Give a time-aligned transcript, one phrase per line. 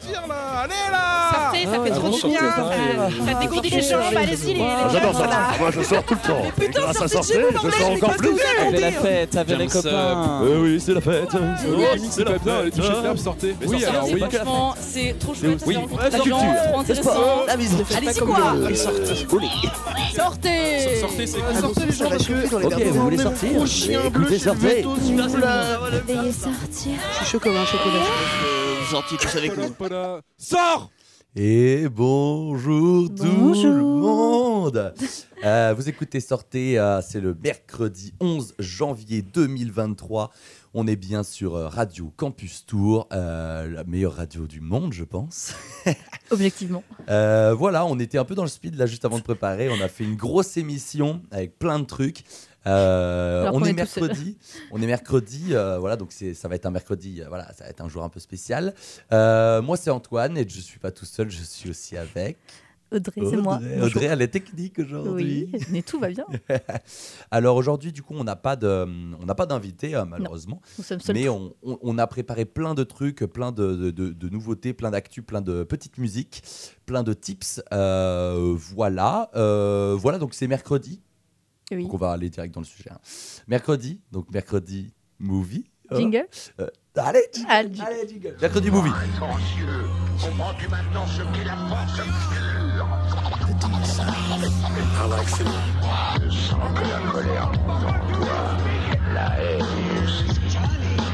[0.00, 2.18] Sortir là Allez là Sortez, ça Ah fait trop du bien.
[2.20, 2.76] sortez, Ça, sortez.
[3.26, 4.16] ça dégourdit les Sortez, jambes.
[4.16, 5.26] Allez-y, les Ah, les J'adore ça.
[5.58, 6.42] Moi, je sors tout le temps.
[6.58, 8.30] putain, sortez de sortir, chez vous, je sors mais encore plus.
[8.60, 10.40] Avec la fête, avec les copains.
[10.42, 11.28] Oui, c'est la fête.
[12.10, 13.02] C'est la de fête.
[13.02, 13.56] l'herbe, sortez.
[13.60, 14.20] Mais Oui, sortez, alors c'est oui.
[14.20, 15.62] Franchement, c'est trop chouette.
[15.66, 17.10] Oui, ça rencontre la des gens, culture, trop intéressant.
[17.48, 18.38] Allez-y, quoi.
[20.14, 22.66] Sortez Sortez, c'est Ah, Sortez les gens parce que.
[22.66, 23.50] Ok, vous voulez sortir
[24.06, 24.82] Écoutez, chez sortez.
[24.82, 26.92] Veuillez sortir.
[27.12, 28.59] Je suis chaud comme un chocolat.
[28.90, 29.72] Sortis tous avec nous.
[29.78, 30.20] Voilà.
[30.36, 30.90] Sors
[31.36, 34.92] Et bonjour, tout le monde
[35.44, 40.32] Euh, Vous écoutez Sortez, euh, c'est le mercredi 11 janvier 2023.
[40.74, 45.04] On est bien sur euh, Radio Campus Tour, euh, la meilleure radio du monde, je
[45.04, 45.54] pense.
[46.30, 46.82] Objectivement.
[47.08, 49.68] Euh, voilà, on était un peu dans le speed là juste avant de préparer.
[49.68, 52.24] On a fait une grosse émission avec plein de trucs.
[52.66, 54.36] Euh, on est mercredi,
[54.70, 55.44] on est mercredi,
[55.78, 58.08] voilà donc ça va être un mercredi, euh, voilà ça va être un jour un
[58.10, 58.74] peu spécial.
[59.12, 62.38] Euh, moi c'est Antoine et je suis pas tout seul, je suis aussi avec
[62.92, 63.58] Audrey, c'est moi.
[63.58, 65.48] Audrey, Audrey, elle est technique aujourd'hui.
[65.52, 66.24] Oui, mais tout va bien.
[67.30, 68.84] Alors aujourd'hui du coup on n'a pas de,
[69.20, 71.14] on n'a pas d'invité malheureusement, Nous sommes seuls.
[71.14, 74.72] mais on, on- on a préparé plein de trucs, plein de, de- de- de nouveautés,
[74.72, 76.42] plein d'actu, plein de petites musiques,
[76.84, 77.62] plein de tips.
[77.72, 81.00] Euh, voilà, Euh, voilà donc c'est mercredi.
[81.72, 81.84] Oui.
[81.84, 82.90] Donc on va aller direct dans le sujet.
[82.90, 82.98] hein.
[83.48, 85.70] Mercredi, donc mercredi movie.
[85.92, 86.26] Euh, Jingle
[86.60, 87.82] euh, allez, jingle, Ah, jingle.
[87.86, 88.36] allez, jingle.
[88.40, 88.90] Mercredi movie.
[88.90, 92.86] Comprends-tu maintenant ce qu'est la force obscure
[96.22, 98.38] Je sens que la colère monte en toi,
[99.14, 99.62] la haine
[100.04, 100.26] aussi.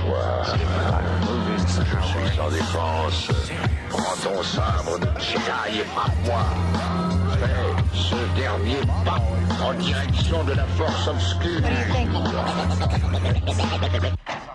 [0.02, 3.28] Toi, je suis en défense.
[3.88, 6.42] Prends ton sabre de Jedi et frappe-moi.
[7.38, 9.20] Fais ce dernier pas
[9.64, 11.62] en direction de la force obscure.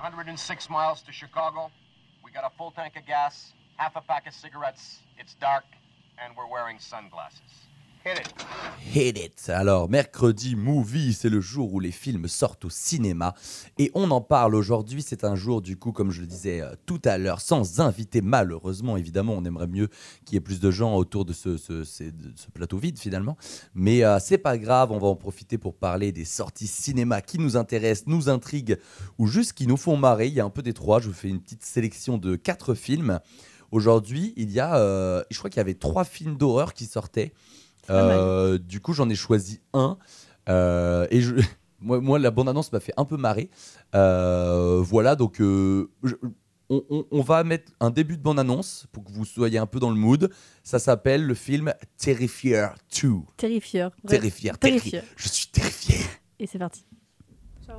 [0.01, 1.71] 106 miles to Chicago.
[2.23, 4.99] We got a full tank of gas, half a pack of cigarettes.
[5.17, 5.65] It's dark,
[6.23, 7.70] and we're wearing sunglasses.
[8.03, 8.35] Hit it.
[8.95, 9.49] Hit it.
[9.49, 13.35] Alors, mercredi movie, c'est le jour où les films sortent au cinéma.
[13.77, 15.03] Et on en parle aujourd'hui.
[15.03, 18.21] C'est un jour, du coup, comme je le disais euh, tout à l'heure, sans invité,
[18.21, 18.97] malheureusement.
[18.97, 19.87] Évidemment, on aimerait mieux
[20.25, 21.59] qu'il y ait plus de gens autour de ce,
[22.55, 23.37] plateau vide, finalement.
[23.75, 27.37] Mais euh, c'est pas grave, on va en profiter pour parler des sorties cinéma qui
[27.37, 28.79] nous intéressent, nous intriguent
[29.19, 30.25] ou juste qui nous font marrer.
[30.25, 31.01] Il y a un peu des trois.
[31.01, 33.19] Je vous fais une petite sélection de quatre films.
[33.71, 37.31] Aujourd'hui, il y a, euh, je crois qu'il y avait trois films d'horreur qui sortaient.
[37.93, 38.17] Mal.
[38.17, 39.97] Euh, du coup, j'en ai choisi un.
[40.49, 41.35] Euh, et je,
[41.79, 43.49] moi, moi, la bande-annonce m'a fait un peu marrer.
[43.95, 46.15] Euh, voilà, donc euh, je-
[46.69, 49.79] on, on- on va mettre un début de bande-annonce pour que vous soyez un peu
[49.79, 50.31] dans le mood.
[50.63, 52.67] Ça s'appelle le film Terrifier
[53.01, 53.09] 2.
[53.37, 53.91] Terrifieur.
[54.03, 54.09] Ouais.
[54.09, 54.91] Terrifier, terrifier.
[54.91, 55.03] Terrifieur.
[55.17, 55.97] Je suis terrifié.
[56.39, 56.85] Et c'est parti.
[57.67, 57.73] So,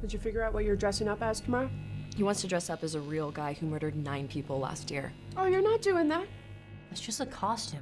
[0.00, 1.68] did you figure out what you're dressing up as tomorrow?
[2.16, 5.10] He wants to dress up as a real guy who murdered nine people last year.
[5.36, 6.26] Oh, you're not doing that.
[6.92, 7.80] It's just a costume.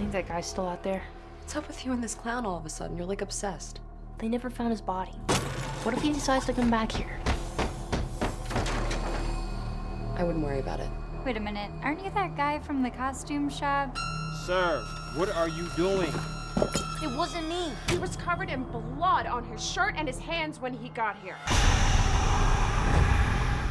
[0.00, 1.02] Think that guy's still out there?
[1.40, 2.96] What's up with you and this clown all of a sudden?
[2.96, 3.80] You're like obsessed.
[4.18, 5.12] They never found his body.
[5.82, 7.18] What if he decides to come back here?
[10.16, 10.88] I wouldn't worry about it.
[11.26, 13.94] Wait a minute, aren't you that guy from the costume shop?
[14.46, 14.82] Sir,
[15.16, 16.08] what are you doing?
[17.02, 17.72] It wasn't me.
[17.90, 21.36] He was covered in blood on his shirt and his hands when he got here.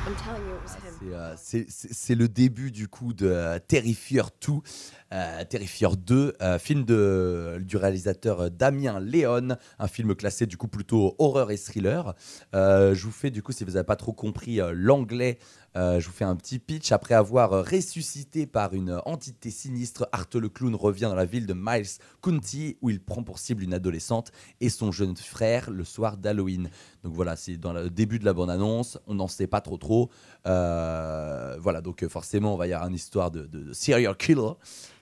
[0.06, 0.94] I'm telling you, it was him.
[1.00, 4.62] C'est, euh, C'est c'est- c'est le début du coup de euh, Terrifier 2,
[5.12, 10.56] euh, Terrifier 2, euh, film de, du réalisateur euh, Damien Léon, un film classé du
[10.56, 12.14] coup plutôt horreur et thriller.
[12.54, 15.40] Je vous fais du coup, si vous n'avez pas trop compris l'anglais,
[15.76, 16.92] je vous fais un petit pitch.
[16.92, 21.54] Après avoir ressuscité par une entité sinistre, Art le clown revient dans la ville de
[21.56, 21.88] Miles
[22.22, 24.32] County où il prend pour cible une adolescente
[24.62, 26.70] et son jeune frère le soir d'Halloween.
[27.04, 30.10] Donc voilà, c'est dans le début de la bande-annonce, on n'en sait pas trop trop.
[30.50, 34.16] Euh, voilà, donc euh, forcément, on va y avoir une histoire de, de- de serial
[34.18, 34.52] killer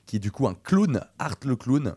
[0.05, 1.95] qui est du coup un clown, Art le clown.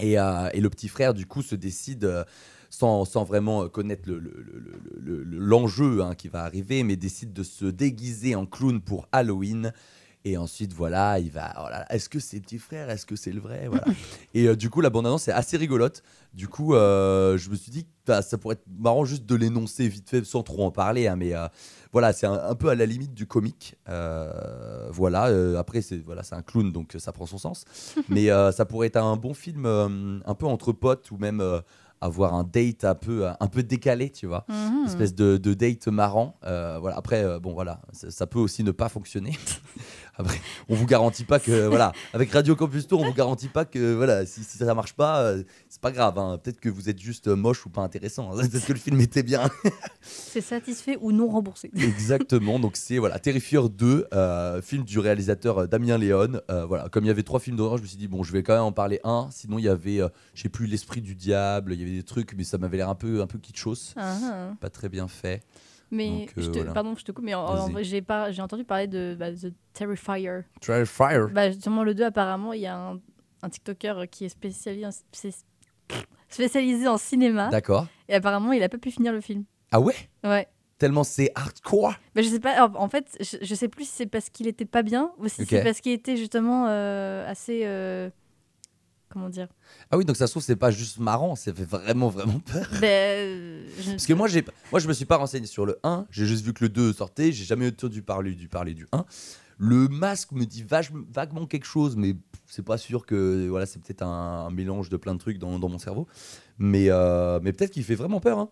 [0.00, 2.24] Et, euh, et le petit frère, du coup, se décide, euh,
[2.70, 6.82] sans, sans vraiment connaître le- le- le- le- le- le- l'enjeu hein, qui va arriver,
[6.84, 9.72] mais décide de se déguiser en clown pour Halloween.
[10.24, 11.54] Et ensuite, voilà, il va.
[11.58, 12.90] oh Est-ce que c'est le petit frère?
[12.90, 13.66] Est-ce que c'est le vrai?
[13.68, 13.84] Voilà.
[14.34, 16.02] Et euh, du coup, la bande-annonce est assez rigolote.
[16.34, 19.34] Du coup, euh, je me suis dit que bah, ça pourrait être marrant juste de
[19.34, 21.06] l'énoncer vite fait sans trop en parler.
[21.08, 21.46] hein, mais euh,
[21.92, 23.76] voilà, c'est un, un peu à la limite du comique.
[23.88, 27.64] Euh, voilà, euh, après, c'est voilà, un clown, donc euh, ça prend son sens.
[28.08, 31.42] mais ça pourrait être un bon film un peu entre potes ou même
[32.00, 34.44] avoir un date un peu, un peu décalé, tu vois.
[34.48, 34.80] Mhm.
[34.82, 36.36] Une espèce de, de date marrant.
[36.44, 36.96] Euh, voilà.
[36.96, 39.32] Après, euh, bon, voilà, ça, ça peut aussi ne pas fonctionner.
[40.18, 43.64] Après, on vous garantit pas que voilà, avec Radio Campus Tour, on vous garantit pas
[43.64, 46.18] que voilà, si, si ça marche pas, euh, c'est pas grave.
[46.18, 46.38] hein.
[46.42, 48.32] Peut-être que vous êtes juste moche ou pas intéressant.
[48.32, 48.40] hein.
[48.50, 49.48] Peut-être que le film était bien.
[50.02, 51.70] C'est satisfait ou non remboursé.
[51.76, 52.58] Exactement.
[52.58, 56.40] Donc c'est voilà, Terrifier 2, euh, film du réalisateur euh, Damien Léon.
[56.50, 58.32] Euh, voilà, comme il y avait trois films d'horreur, je me suis dit bon, je
[58.32, 59.28] vais quand même en parler un.
[59.30, 60.00] Sinon il y avait,
[60.34, 61.72] je sais plus, l'esprit du diable.
[61.74, 64.16] Il y avait des trucs, mais ça m'avait l'air un peu un peu kitschos, Ah,
[64.22, 64.50] ah.
[64.60, 65.42] pas très bien fait.
[65.90, 66.72] Mais Donc, euh, je te, voilà.
[66.72, 67.72] pardon, je te coupe, mais en, en Vas-y.
[67.72, 70.40] vrai, j'ai pas, j'ai entendu parler de bah, The Terrifier.
[70.60, 71.26] Terrifier.
[71.32, 73.00] Bah, justement, le 2, apparemment, il y a un,
[73.42, 75.34] un TikToker qui est spécialisé en, spé-
[76.28, 77.48] spécialisé en cinéma.
[77.50, 77.86] D'accord.
[78.08, 79.44] Et apparemment, il a pas pu finir le film.
[79.72, 79.94] Ah ouais?
[80.24, 80.46] Ouais.
[80.78, 81.94] Tellement c'est hardcore.
[82.14, 84.46] Bah, je sais pas, en, en fait, je, je sais plus si c'est parce qu'il
[84.46, 87.62] était pas bien ou si c'est parce qu'il était justement euh, assez.
[87.64, 88.10] euh,
[89.08, 89.48] comment dire
[89.90, 92.66] Ah oui, donc ça se trouve c'est pas juste marrant, ça fait vraiment vraiment peur.
[92.80, 96.06] Ben, je- Parce que moi, j'ai, moi, je me suis pas renseigné sur le 1,
[96.10, 99.04] j'ai juste vu que le 2 sortait, j'ai jamais entendu parler du, parler du 1.
[99.60, 102.14] Le masque me dit vaguement quelque chose, mais
[102.46, 103.48] c'est pas sûr que.
[103.48, 106.06] Voilà, c'est peut-être un, un mélange de plein de trucs dans, dans mon cerveau.
[106.58, 108.38] Mais, euh, mais peut-être qu'il fait vraiment peur.
[108.38, 108.50] Hein.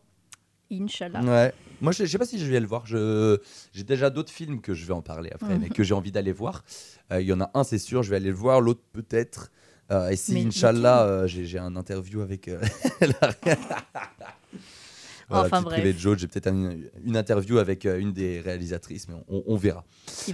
[0.73, 1.23] Inch'Allah.
[1.23, 1.55] Ouais.
[1.81, 2.87] Moi, je, je sais pas si je vais le voir.
[2.87, 5.61] J'ai déjà d'autres films que je vais en parler après, Mhm.
[5.63, 6.65] mais que j'ai envie d'aller voir.
[7.13, 8.61] Euh, Il y en a un, c'est sûr, je vais aller le voir.
[8.61, 9.53] L'autre, peut-être.
[9.91, 12.49] Euh, et si, Inch'Allah, euh, j'ai, j'ai un interview avec.
[12.49, 12.61] euh,
[13.01, 13.35] la-
[15.29, 15.83] Voilà, Enfin, bref.
[15.85, 19.57] de Joe, j'ai peut-être un- une interview avec euh, une des réalisatrices, mais on, on
[19.57, 19.85] verra.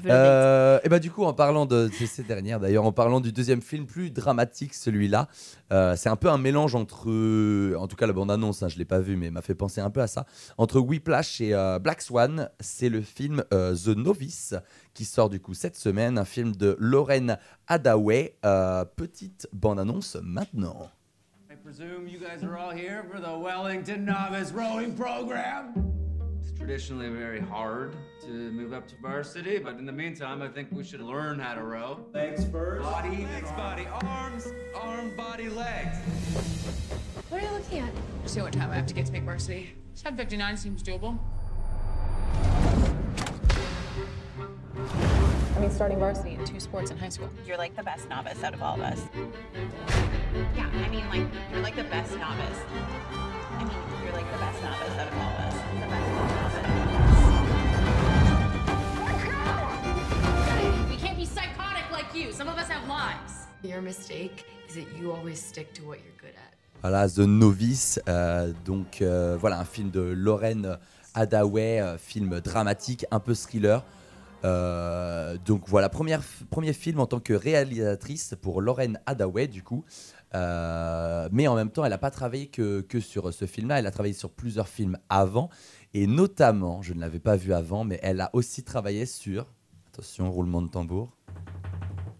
[0.06, 3.32] Euh, et bah du coup, en parlant de c'est ces dernières, d'ailleurs, en parlant du
[3.32, 5.28] deuxième film plus dramatique, celui-là,
[5.72, 8.84] euh, c'est un peu un mélange entre, en tout cas la bande-annonce, hein, je l'ai
[8.84, 10.26] pas vu, mais m'a fait penser un peu à ça,
[10.58, 12.50] entre Whiplash et euh, Black Swan.
[12.60, 14.54] C'est le film The Novice
[14.92, 18.36] qui sort du coup cette semaine, un film de Lauren Hadaway.
[18.96, 20.90] Petite bande-annonce maintenant.
[21.62, 25.94] I presume you guys are all here for the Wellington Novice Rowing Program.
[26.40, 30.72] It's traditionally very hard to move up to varsity, but in the meantime, I think
[30.72, 32.04] we should learn how to row.
[32.12, 32.82] Legs first.
[32.82, 35.98] Body, legs, body, arms, arm, body, legs.
[37.28, 37.92] What are you looking at?
[38.24, 39.76] See what time I have to get to make varsity.
[39.94, 41.16] 7:59 seems doable.
[45.54, 47.28] I mean, starting varsity in two sports in high school.
[47.46, 49.00] You're like the best novice out of all of us.
[50.56, 52.58] Yeah, I mean, like, you're like the best novice.
[53.12, 55.54] I mean, you're like the best novice out of all of us.
[55.80, 56.56] The best novice.
[60.90, 62.32] We can't be psychotic like you.
[62.32, 63.32] Some of us have lives.
[63.62, 66.54] Your mistake is that you always stick to what you're good at.
[66.82, 70.78] Voilà, The Novice, euh, donc euh, voilà un film de Lauren
[71.14, 73.84] Hadaway, euh, film dramatique, un peu thriller.
[74.44, 79.84] Euh, donc voilà, première, premier film en tant que réalisatrice pour Lauren Hadaway du coup.
[80.34, 83.86] Euh, mais en même temps, elle n'a pas travaillé que, que sur ce film-là, elle
[83.86, 85.50] a travaillé sur plusieurs films avant.
[85.94, 89.46] Et notamment, je ne l'avais pas vu avant, mais elle a aussi travaillé sur...
[89.92, 91.14] Attention, roulement de tambour.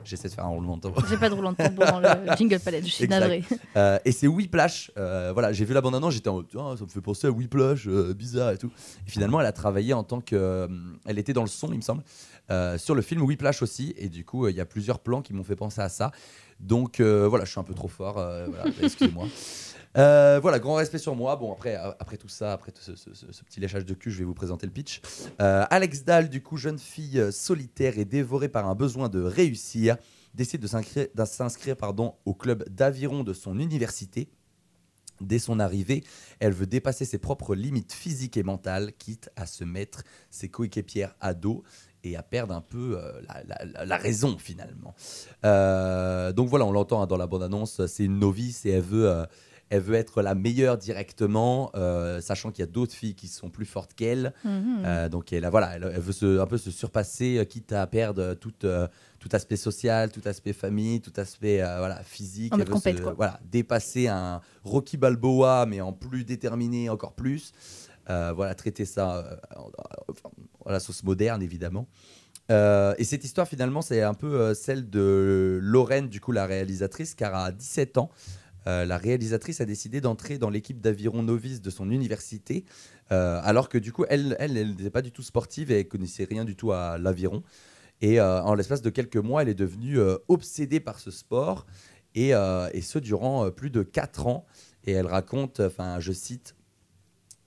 [0.05, 1.05] J'essaie de faire un roulement de tambour.
[1.09, 3.45] J'ai pas de roulement de tambour dans le jingle palette, je suis navrée.
[3.77, 4.91] Euh, et c'est Whiplash.
[4.97, 7.27] euh, voilà, j'ai vu la bande annonce, j'étais en mode, Ah, ça me fait penser
[7.27, 8.71] à Whiplash, euh, bizarre et tout.
[9.07, 10.69] Et finalement, elle a travaillé en tant que, euh,
[11.07, 12.03] elle était dans le son, il me semble,
[12.51, 13.95] euh, sur le film Whiplash aussi.
[13.97, 16.11] Et du coup, il y a plusieurs plans qui m'ont fait penser à ça.
[16.61, 18.15] Donc voilà, je suis un peu trop fort.
[18.15, 19.27] voilà, excusez-moi.
[19.97, 21.37] Euh, voilà, grand respect sur moi.
[21.37, 24.35] Bon, après, après tout ça, après tout ce, petit léchage de cul, je vais vous
[24.35, 25.01] présenter le pitch.
[25.41, 29.23] Euh, Alex Dahl, du coup, jeune fille euh, solitaire et dévorée par un besoin de
[29.23, 29.97] réussir,
[30.35, 31.77] décide de s'inscrire,
[32.25, 34.31] au club d'aviron de son université.
[35.21, 36.03] Dès son arrivée,
[36.41, 41.15] elle veut dépasser ses propres limites physiques et mentales, quitte à se mettre ses coéquipières
[41.21, 41.63] à dos
[42.03, 42.99] et à perdre un peu
[43.85, 44.95] la, raison finalement.
[45.45, 49.27] Donc voilà, on l'entend hein, dans la bande-annonce, c'est une novice et elle veut,
[49.75, 53.49] elle veut être la meilleure directement, euh, sachant qu'il y a d'autres filles qui sont
[53.49, 54.35] plus fortes qu'elle.
[54.45, 54.83] Mhm.
[54.85, 57.87] Euh, donc elle, voilà, elle, elle veut se, un peu se surpasser, euh, quitte à
[57.87, 62.53] perdre tout, tout aspect social, tout aspect famille, tout aspect euh, voilà, physique.
[62.55, 67.53] Elle veut compète, se- voilà, dépasser un Rocky Balboa, mais en plus déterminé encore plus.
[68.11, 69.37] Euh, voilà, traiter ça euh,
[70.67, 71.87] à la sauce moderne, évidemment.
[72.51, 77.35] Et cette histoire, finalement, c'est un peu celle de Lorraine, du coup, la réalisatrice, car
[77.35, 78.11] à 17 ans,
[78.67, 82.65] euh, la réalisatrice a décidé d'entrer dans l'équipe d'aviron novice de son université,
[83.11, 86.45] euh, alors que du coup, elle, n'était pas du tout sportive et elle connaissait rien
[86.45, 87.43] du tout à l'aviron.
[88.01, 91.67] Et euh, en l'espace de quelques mois, elle est devenue obsédée par ce sport,
[92.15, 94.45] et, et ce durant plus de 4 ans.
[94.85, 96.55] Et elle raconte, enfin, je cite,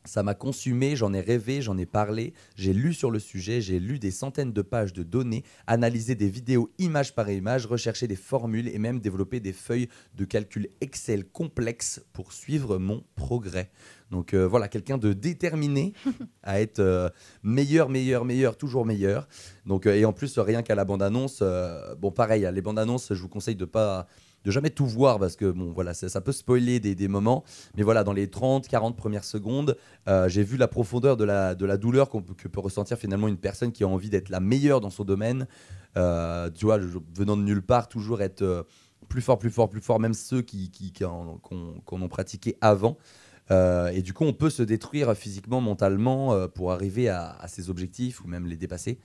[0.05, 3.79] ça m'a consumé, j'en ai rêvé, j'en ai parlé, j'ai lu sur le sujet, j'ai
[3.79, 8.15] lu des centaines de pages de données, analysé des vidéos image par image, recherché des
[8.15, 13.71] formules et même développé des feuilles de calcul Excel complexes pour suivre mon progrès.
[14.11, 15.93] Donc euh, voilà, quelqu'un de déterminé
[16.43, 17.09] à être euh,
[17.43, 19.27] meilleur, meilleur, meilleur, toujours meilleur.
[19.65, 23.13] Donc, euh, et en plus, rien qu'à la bande-annonce, euh, bon pareil, hein, les bandes-annonces,
[23.13, 24.07] je vous conseille de pas
[24.45, 27.43] de jamais tout voir parce que bon voilà ça, peut spoiler des, moments.
[27.75, 29.75] Mais voilà dans les 30 40 premières secondes
[30.07, 33.37] euh, j'ai vu la profondeur de la, de la douleur que peut ressentir finalement une
[33.37, 35.47] personne qui a envie d'être la meilleure dans son domaine.
[35.97, 38.63] Euh, tu vois venant de nulle part toujours être euh,
[39.09, 41.39] plus fort plus fort plus fort même ceux qui, qui, qui ont
[42.09, 42.97] pratiqué avant.
[43.49, 48.23] Et du coup on peut se détruire physiquement mentalement pour arriver à, à ses objectifs
[48.23, 48.99] ou même les dépasser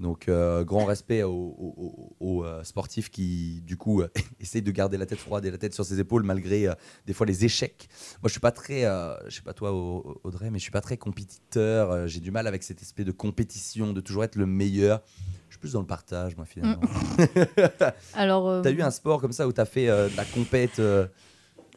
[0.00, 4.08] donc, euh, grand respect aux, aux- aux- aux, euh, sportifs qui, du coup, euh,
[4.40, 6.74] essayent de garder la tête froide et la tête sur ses épaules malgré euh,
[7.06, 7.88] des fois les échecs.
[8.22, 10.72] Moi, je suis pas très, euh, je sais pas toi, Au- Audrey, mais je suis
[10.72, 12.08] pas très compétiteur.
[12.08, 15.00] J'ai du mal avec cet esprit de compétition, de toujours être le meilleur.
[15.48, 16.80] Je suis plus dans le partage, moi, finalement.
[18.14, 20.80] Alors, euh, T'as eu un sport comme ça où t'as fait de la compète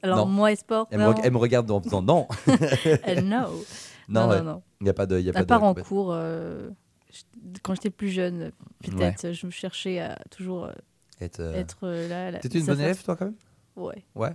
[0.02, 0.26] Alors, non.
[0.26, 1.12] moi et sport, Elle, me, non.
[1.12, 2.28] reg- elle me regarde en faisant non.
[3.04, 3.38] Elle, no.
[4.10, 4.62] Non, Non, non, non.
[4.82, 5.20] Il n'y a pas de.
[5.20, 5.86] Y a à pas de part en compète.
[5.86, 6.14] cours,
[7.64, 8.52] quand j'étais plus jeune,
[8.84, 10.72] peut-être, je me cherchais à toujours euh,
[11.22, 12.32] Être, euh, être euh, là.
[12.32, 12.40] là.
[12.40, 13.36] T'étais une bonne élève, toi, quand même?
[13.76, 14.04] Ouais.
[14.16, 14.32] Ouais.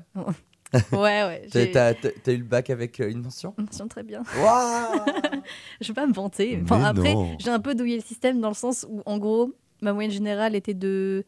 [0.93, 1.47] ouais, ouais.
[1.73, 3.55] T'as- eu le bac avec une mention?
[3.59, 4.23] Mention très bien.
[4.39, 5.01] Waouh
[5.81, 6.61] je vais pas me vanter.
[6.63, 9.53] Enfin, Mais après, j'ai un peu douillé le système dans le sens où, en gros,
[9.81, 11.25] ma moyenne générale était de.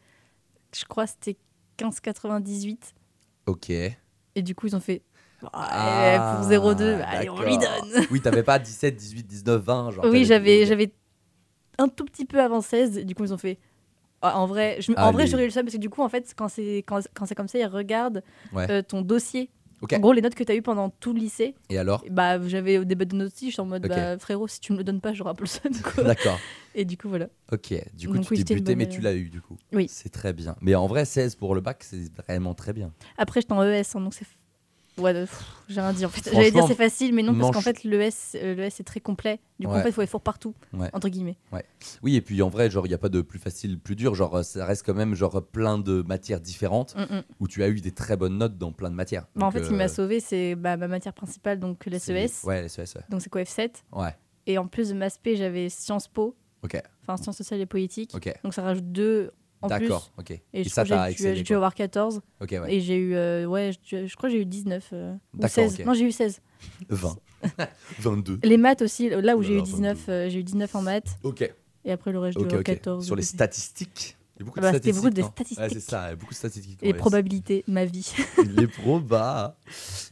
[0.73, 1.37] Je crois c'était
[1.77, 2.77] 15,98.
[3.47, 3.69] Ok.
[3.69, 5.03] Et du coup, ils ont fait.
[5.43, 8.05] Ouais, Ah, pour 0,2, bah, allez, on lui donne.
[8.11, 9.91] Oui, t'avais pas 17, 18, 19, 20.
[9.91, 10.65] Genre, Oui, j'avais
[11.77, 12.99] un tout petit peu avant 16.
[13.05, 13.57] Du coup, ils ont fait.
[14.21, 15.31] Ah, en vrai, je, en vrai Allez.
[15.31, 17.35] j'aurais eu le seum parce que du coup, en fait, quand c'est, quand, quand c'est
[17.35, 18.65] comme ça, ils regardent Ouais.
[18.71, 19.49] euh, ton dossier.
[19.81, 19.91] Ok.
[19.93, 21.53] En gros, les notes que tu as eues pendant tout le lycée.
[21.69, 22.03] Et alors?
[22.09, 23.47] Bah, J'avais au débat de notes aussi.
[23.47, 23.89] Je suis en mode, Ok.
[23.91, 25.71] bah, frérot, si tu me le donnes pas, j'aurai un peu le seum.
[25.93, 26.03] quoi.
[26.05, 26.39] D'accord.
[26.73, 27.27] Et du coup, voilà.
[27.51, 28.95] Ok, du coup, Donc tu t'es une buté, bonne mais élève.
[28.95, 29.57] tu l'as eu, du coup.
[29.73, 29.87] Oui.
[29.89, 30.55] C'est très bien.
[30.61, 32.91] Mais en vrai, 16 pour le bac, c'est vraiment très bien.
[33.17, 34.25] Après, j'étais en ES, hein, donc c'est.
[34.97, 35.25] Ouais,
[35.67, 36.29] j'ai rien dit en fait.
[36.31, 39.39] J'allais dire c'est facile, mais non, parce qu'en fait, l'ES, euh, l'ES est très complet.
[39.59, 39.79] Du coup, Ouais.
[39.79, 40.89] en fait, il faut effort partout, Ouais.
[40.93, 41.37] entre guillemets.
[41.51, 41.65] Ouais.
[42.01, 44.15] Oui, et puis en vrai, genre, il n'y a pas de plus facile, plus dur.
[44.15, 47.23] Genre, euh, ça reste quand même genre plein de matières différentes Mm, mm.
[47.41, 49.25] où tu as eu des très bonnes notes dans plein de matières.
[49.35, 51.99] Bah, en fait, ce qui euh, m'a sauvé, c'est bah, ma matière principale, donc le
[51.99, 52.45] c'est- SES.
[52.47, 53.03] Ouais, les SES, ouais.
[53.09, 54.15] Donc c'est quoi F7 Ouais.
[54.47, 56.81] Et en plus de ma spé, j'avais Sciences Po, Ok.
[57.03, 58.11] enfin Sciences sociales et politiques.
[58.15, 58.33] Ok.
[58.43, 59.31] Donc ça rajoute deux.
[59.63, 60.31] D'accord, ok.
[60.31, 62.21] Et, Et je ça, crois t'as que j'ai dû- avoir 14.
[62.41, 62.75] Ok, ouais.
[62.75, 65.49] Et j'ai eu, euh, ouais, je, je crois que j'ai eu 19 euh, ou D'accord,
[65.49, 65.79] 16.
[65.79, 65.85] ok.
[65.85, 66.39] Non, j'ai eu 16.
[66.89, 67.17] 20.
[67.99, 68.39] 22.
[68.43, 71.17] Les maths aussi, là où j'ai eu Oula, 19, euh, j'ai eu 19 en maths.
[71.23, 71.51] Ok.
[71.83, 72.63] Et après le reste, Ok, j'ai eu ok.
[72.65, 73.05] 14.
[73.05, 74.17] Sur les statistiques.
[74.37, 75.03] Il y a beaucoup Bah, de c'était statistiques.
[75.03, 75.89] beaucoup de non Ouais, c'est statistiques.
[75.89, 76.79] ça, il y a beaucoup de statistiques.
[76.83, 76.97] Et en S.
[76.99, 78.13] probabilité, ma vie.
[78.43, 79.55] les probas.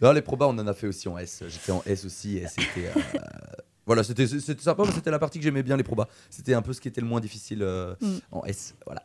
[0.02, 1.44] Non, les probas, on en a fait aussi en S.
[1.48, 2.88] J'étais en S aussi et c'était.
[2.88, 2.94] euh,
[3.86, 6.08] Voilà, c'était c'était sympa, mais c'était la partie que j'aimais bien, les probas.
[6.30, 8.18] C'était un peu ce qui était le moins difficile euh, Mm.
[8.32, 8.76] en S.
[8.86, 9.04] Voilà.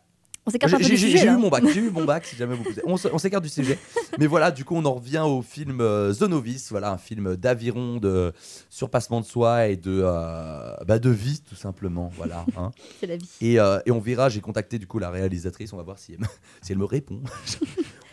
[0.48, 2.24] On s'écarte un peu J'ai du sujet, j'ai eu mon bac, j'ai eu mon bac,
[2.26, 2.64] si jamais vous.
[2.86, 3.78] On, s'écarte du sujet.
[4.18, 7.36] Mais voilà, du coup, on en revient au film euh, The Novice, voilà, un film
[7.36, 8.32] d'aviron, de
[8.70, 12.10] surpassement de soi et de, euh, bah, de vie, tout simplement.
[12.16, 12.46] Voilà.
[12.56, 12.70] hein.
[12.98, 13.28] C'est la vie.
[13.42, 16.14] Et, euh, et on verra, j'ai contacté du coup la réalisatrice, on va voir si
[16.14, 16.26] elle me,
[16.62, 17.20] si elle me répond.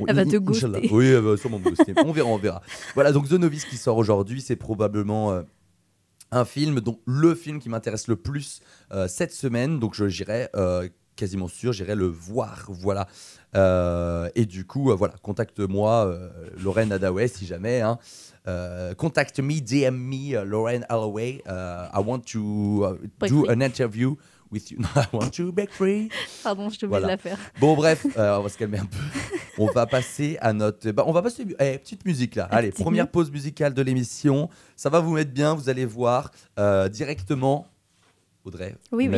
[0.02, 0.90] On- Elle va te ghoster.
[0.92, 1.94] Oui, elle va sûrement me ghoster.
[2.04, 2.62] on verra, on verra.
[2.96, 5.42] Voilà, donc The Novice qui sort aujourd'hui, c'est probablement
[6.32, 8.62] un film, dont le film qui m'intéresse le plus
[8.92, 9.80] euh, cette semaine.
[9.80, 12.66] Donc je j'irai euh, quasiment sûr, j'irai le voir.
[12.70, 13.08] Voilà.
[13.56, 16.30] Euh, et du coup, euh, voilà, contacte-moi, euh,
[16.62, 17.82] Lorraine Hadaway, si jamais.
[17.82, 17.98] Hein.
[18.98, 21.42] Contact me, DM me, Lorraine Holloway.
[21.48, 23.50] I want to uh, do free.
[23.50, 24.16] an interview
[24.52, 24.80] with you.
[24.96, 26.10] I want to break free.
[26.44, 27.40] Pardon, je t'ai oublié de la faire.
[27.60, 28.98] Bon, bref, on va se calmer un peu.
[29.58, 30.92] On va passer à notre.
[30.92, 31.44] bah, on va passer.
[31.60, 32.48] Eh, petite musique là.
[32.52, 34.50] Allez, première pause musicale de l'émission.
[34.76, 36.32] Ça va vous mettre bien, vous allez voir
[36.92, 37.68] directement.
[38.46, 39.10] Audrey, Oui,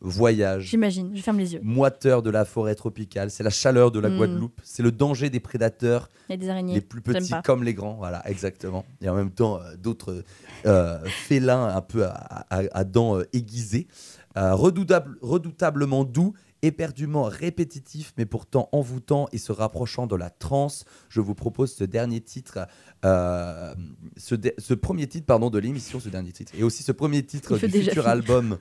[0.00, 0.64] voyage.
[0.66, 1.60] J'imagine, je ferme les yeux.
[1.62, 4.16] Moiteur de la forêt tropicale, c'est la chaleur de la Mm.
[4.18, 6.74] Guadeloupe, c'est le danger des prédateurs, Il y a des araignées.
[6.74, 8.84] les plus petits comme les grands, voilà, exactement.
[9.00, 10.22] Et en même temps, euh, d'autres
[10.66, 12.10] euh, félins un peu à,
[12.50, 13.86] à- à dents euh, aiguisées.
[14.36, 16.34] Redoutable- redoutablement doux,
[16.66, 21.84] éperdument répétitif, mais pourtant envoûtant et se rapprochant de la transe, je vous propose ce
[21.84, 22.66] dernier titre,
[23.04, 23.74] euh,
[24.16, 27.22] ce, de- ce premier titre pardon, de l'émission, ce dernier titre, et aussi ce premier
[27.24, 28.06] titre du futur finir.
[28.08, 28.58] album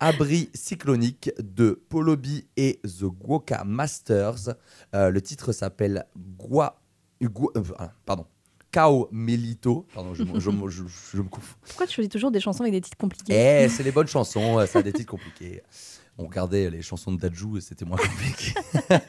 [0.00, 4.54] Abri cyclonique de Polobi et The Guoka Masters.
[4.94, 6.06] Euh, le titre s'appelle
[6.38, 6.80] Gua,
[7.22, 8.26] Gua- euh, ah, pardon,
[8.72, 9.86] Cao Melito.
[9.94, 10.82] Pardon, je, me- je me- je-
[11.12, 11.56] je me confonds.
[11.68, 13.32] Pourquoi tu choisis toujours des chansons avec des titres compliqués?
[13.64, 15.62] Eh, c'est les bonnes chansons, ça a des titres compliqués.
[16.18, 18.52] On regardait les chansons de Dajou et c'était moins compliqué.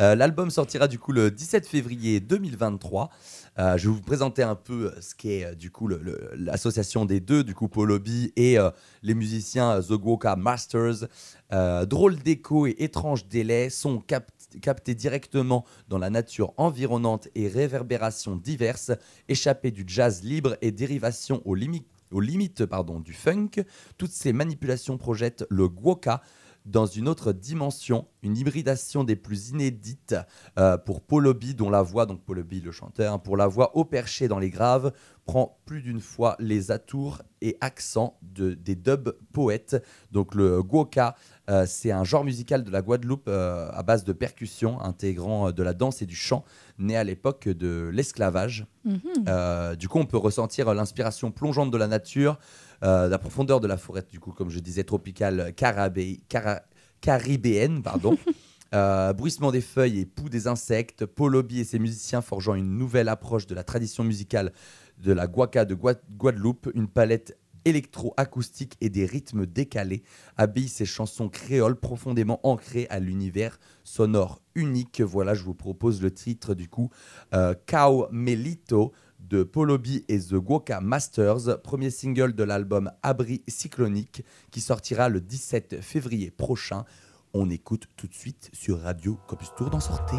[0.00, 3.10] Euh, L'album sortira du coup le 17 février 2023.
[3.58, 7.44] Euh, je vais vous présenter un peu euh, ce qu'est du coup l'association des deux,
[7.44, 8.56] du coup Paul Obi et
[9.02, 11.08] les musiciens The Gwoka Masters.
[11.50, 14.30] Drôle d'écho et étrange délai sont cap-
[14.62, 18.92] captés directement dans la nature environnante et réverbérations diverses,
[19.28, 22.62] échappées du jazz libre et dérivations aux limites aux limites
[23.04, 23.50] du funk,
[23.98, 26.22] toutes ces manipulations projettent le Gwoka
[26.64, 30.14] dans une autre dimension, une hybridation des plus inédites
[30.58, 33.46] euh, pour Paul Obi, dont la voix, donc Paul Obi le chanteur, hein, pour la
[33.46, 34.92] voix au perché dans les graves,
[35.24, 39.82] prend plus d'une fois les atours et accents de, des dub poètes.
[40.10, 41.14] Donc le Gwoka,
[41.48, 45.52] euh, c'est un genre musical de la Guadeloupe euh, à base de percussions, intégrant euh,
[45.52, 46.44] de la danse et du chant,
[46.78, 48.66] né à l'époque de l'esclavage.
[48.84, 49.00] Mhm.
[49.28, 52.38] Euh, du coup, on peut ressentir l'inspiration plongeante de la nature,
[52.82, 56.62] la profondeur de la forêt, du coup, comme je disais, tropicale carabé- cara-
[57.00, 58.16] caribéenne, pardon.
[58.74, 62.78] Euh, bruissement des feuilles et poux des insectes, Paul Obi et ses musiciens forgeant une
[62.78, 64.50] nouvelle approche de la tradition musicale
[64.98, 70.02] de la guaca de Gua- Guadeloupe, une palette électro-acoustique et des rythmes décalés
[70.36, 75.00] habillent ces chansons créoles profondément ancrées à l'univers sonore unique.
[75.00, 76.90] Voilà, je vous propose le titre du coup,
[77.34, 84.24] euh, Cow Melito de Polobi et The Gwoka Masters, premier single de l'album Abri Cyclonique
[84.50, 86.84] qui sortira le 17 février prochain.
[87.32, 90.16] On écoute tout de suite sur Radio Campus Tour d'en sortez.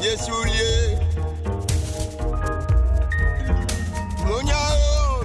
[0.00, 0.98] Yes, souliers.
[4.26, 5.24] Mognao,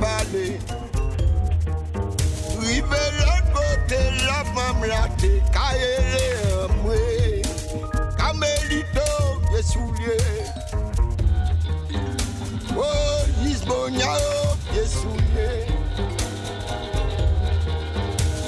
[0.00, 0.58] pale.
[2.60, 6.26] Rive lot bote la fam la te Kayele
[6.64, 6.98] amwe
[8.16, 9.08] Kamelito
[9.52, 10.16] ye soulye
[12.76, 15.48] Oh, Lisbonya yo oh, ye soulye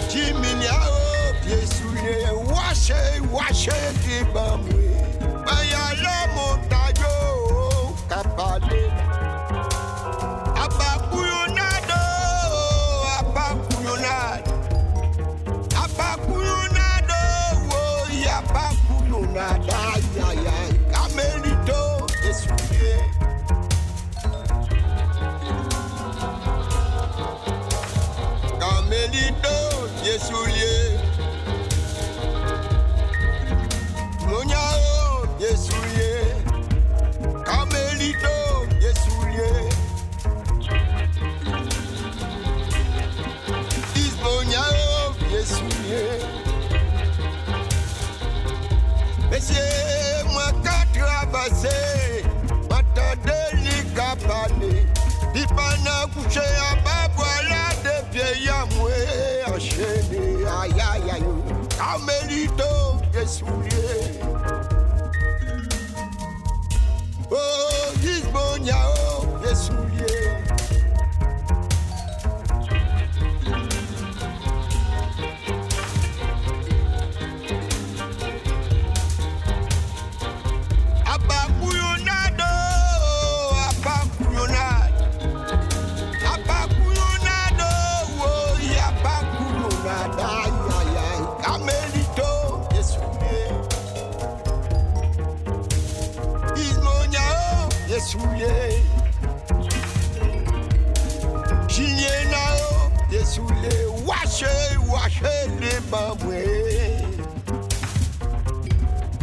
[0.09, 2.17] Jiminya yo oh, ye soulye
[2.53, 3.01] Wache,
[3.33, 4.86] wache di bamwe
[63.27, 64.23] Camelito, Yesoulier.
[67.31, 69.86] Oh, Isbonyao, Yesoulier.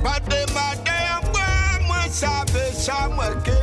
[0.03, 3.62] Pas de matin, moi, moi, ça veut ça, moi, que.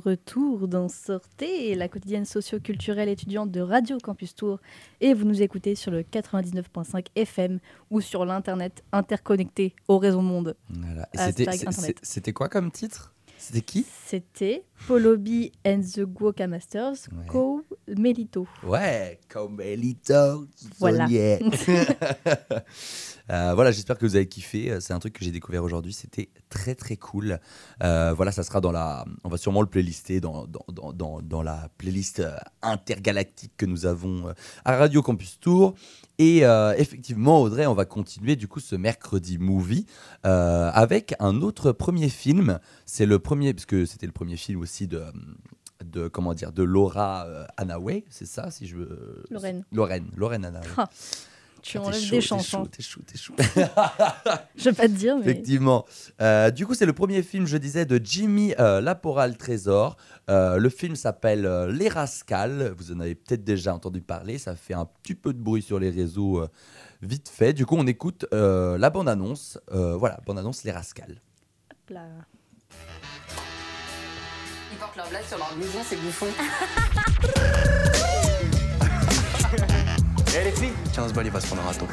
[0.00, 4.58] Retour dans Sortez, la quotidienne socio-culturelle étudiante de Radio Campus Tour.
[5.00, 7.60] Et vous nous écoutez sur le 99.5 FM
[7.90, 10.56] ou sur l'internet interconnecté au réseau monde.
[10.68, 11.08] Voilà.
[12.02, 13.14] C'était quoi comme titre?
[13.40, 13.86] C'était qui?
[14.06, 18.46] C'était Polobi and the Guoka Masters, Co Melito.
[18.62, 20.46] Ouais, comme Elito.
[20.78, 21.06] Voilà.
[23.30, 24.72] Euh, voilà, j'espère que vous avez kiffé.
[24.72, 25.92] Euh, C'est un truc que j'ai découvert aujourd'hui.
[25.92, 27.38] C'était très très cool.
[27.82, 29.04] Euh, voilà, ça sera dans la.
[29.22, 33.86] On va sûrement le playlister dans, dans, dans, dans, la playlist euh, intergalactique que nous
[33.86, 35.74] avons à Radio Campus Tour.
[36.20, 39.86] Et euh, effectivement, Audrey, on va continuer du coup ce mercredi movie
[40.26, 42.58] euh, avec un autre premier film.
[42.84, 45.02] C'est le premier, parce que c'était le premier film aussi de.
[45.82, 49.24] De, comment dire, de Laura euh, Hanaway, c'est ça si je veux...
[49.30, 49.64] Lorraine.
[49.72, 50.68] Lorraine, Lorraine Hanaway.
[51.62, 52.64] Tu Ah, enlèves chaud, des t'es chansons.
[52.64, 53.34] chaud, T'es chaud, t'es chaud.
[54.56, 55.22] Je vais pas te dire, mais.
[55.22, 55.84] Effectivement.
[56.20, 59.96] Euh, du coup, c'est le premier film, je disais, de Jimmy euh, Laporal Trésor.
[60.30, 62.72] Euh, le film s'appelle euh, Les Rascals.
[62.78, 64.38] Vous en avez peut-être déjà entendu parler.
[64.38, 66.48] Ça fait un petit peu de bruit sur les réseaux euh,
[67.02, 67.52] vite fait.
[67.52, 69.58] Du coup, on écoute euh, la bande-annonce.
[69.72, 71.20] Euh, voilà, bande-annonce Les Rascals.
[71.70, 72.06] Hop là.
[74.72, 76.26] Ils portent leur blague sur leur maison, c'est bouffon.
[80.32, 81.86] Eh les filles 15 balles, il va se prendre un râteau.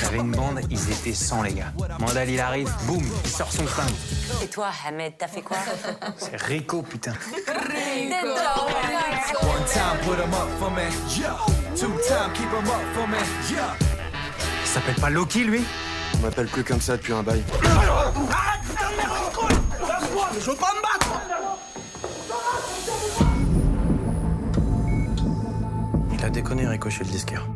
[0.00, 1.72] J'avais une bande, ils étaient 100 les gars.
[1.98, 3.90] Mandal il arrive, boum, il sort son flingue.
[4.42, 5.56] Et toi, Ahmed, t'as fait quoi
[6.18, 7.12] C'est Rico putain.
[7.12, 7.18] One
[9.66, 10.82] time, put 'em up for me.
[11.18, 11.36] Yeah.
[11.74, 13.16] Two time, keep 'em up for me.
[13.50, 13.74] Yeah.
[14.62, 15.64] Il s'appelle pas Loki lui
[16.14, 17.42] On m'appelle plus comme ça depuis un bail.
[20.38, 21.08] Je veux pas me battre
[26.26, 27.46] A déconné le disquaire.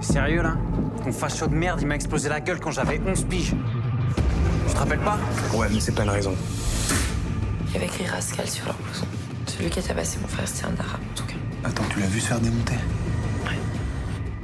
[0.00, 0.56] T'es sérieux là?
[1.04, 3.54] Ton facho de merde, il m'a explosé la gueule quand j'avais 11 piges.
[4.66, 5.18] Tu te rappelles pas?
[5.54, 6.34] Ouais, mais c'est pas une raison.
[7.66, 9.04] Il y avait écrit Rascal sur leur blouson.
[9.44, 11.34] Celui qui a tabassé mon frère, c'était un arabe, en tout cas.
[11.62, 12.72] Attends, tu l'as vu se faire démonter?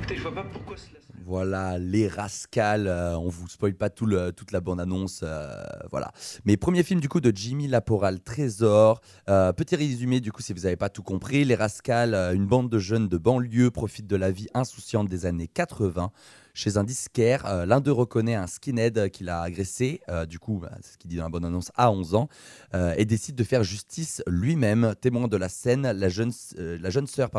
[0.02, 1.03] Putain, je vois pas pourquoi cela.
[1.26, 2.86] Voilà, les rascals.
[2.86, 5.20] euh, on vous spoil pas toute la bande-annonce.
[5.22, 6.12] euh, voilà.
[6.44, 9.00] Mais premier film du coup de Jimmy Laporal Trésor.
[9.30, 11.44] Euh, petit résumé du coup si vous n'avez pas tout compris.
[11.44, 15.24] Les rascals, euh, une bande de jeunes de banlieue profitent de la vie insouciante des
[15.24, 16.10] années 80.
[16.56, 20.60] Chez un disquaire, euh, l'un d'eux reconnaît un skinhead qu'il a agressé, euh, du coup,
[20.62, 22.28] bah, ce qu'il dit dans la bonne annonce, à 11 ans,
[22.74, 24.94] euh, et décide de faire justice lui-même.
[25.00, 27.30] Témoin de la scène, la jeune, la jeune sœur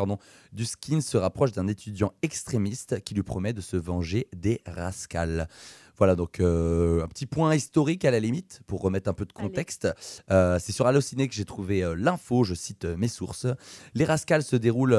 [0.51, 5.47] du skin se rapproche d'un étudiant extrémiste qui lui promet de se venger des rascals.
[5.97, 9.33] Voilà, donc euh, un petit point historique à la limite pour remettre un peu de
[9.33, 9.87] contexte.
[10.31, 13.47] Euh, c'est sur Allociné que j'ai trouvé euh, l'info, je cite mes sources.
[13.93, 14.95] Les Rascals se déroulent,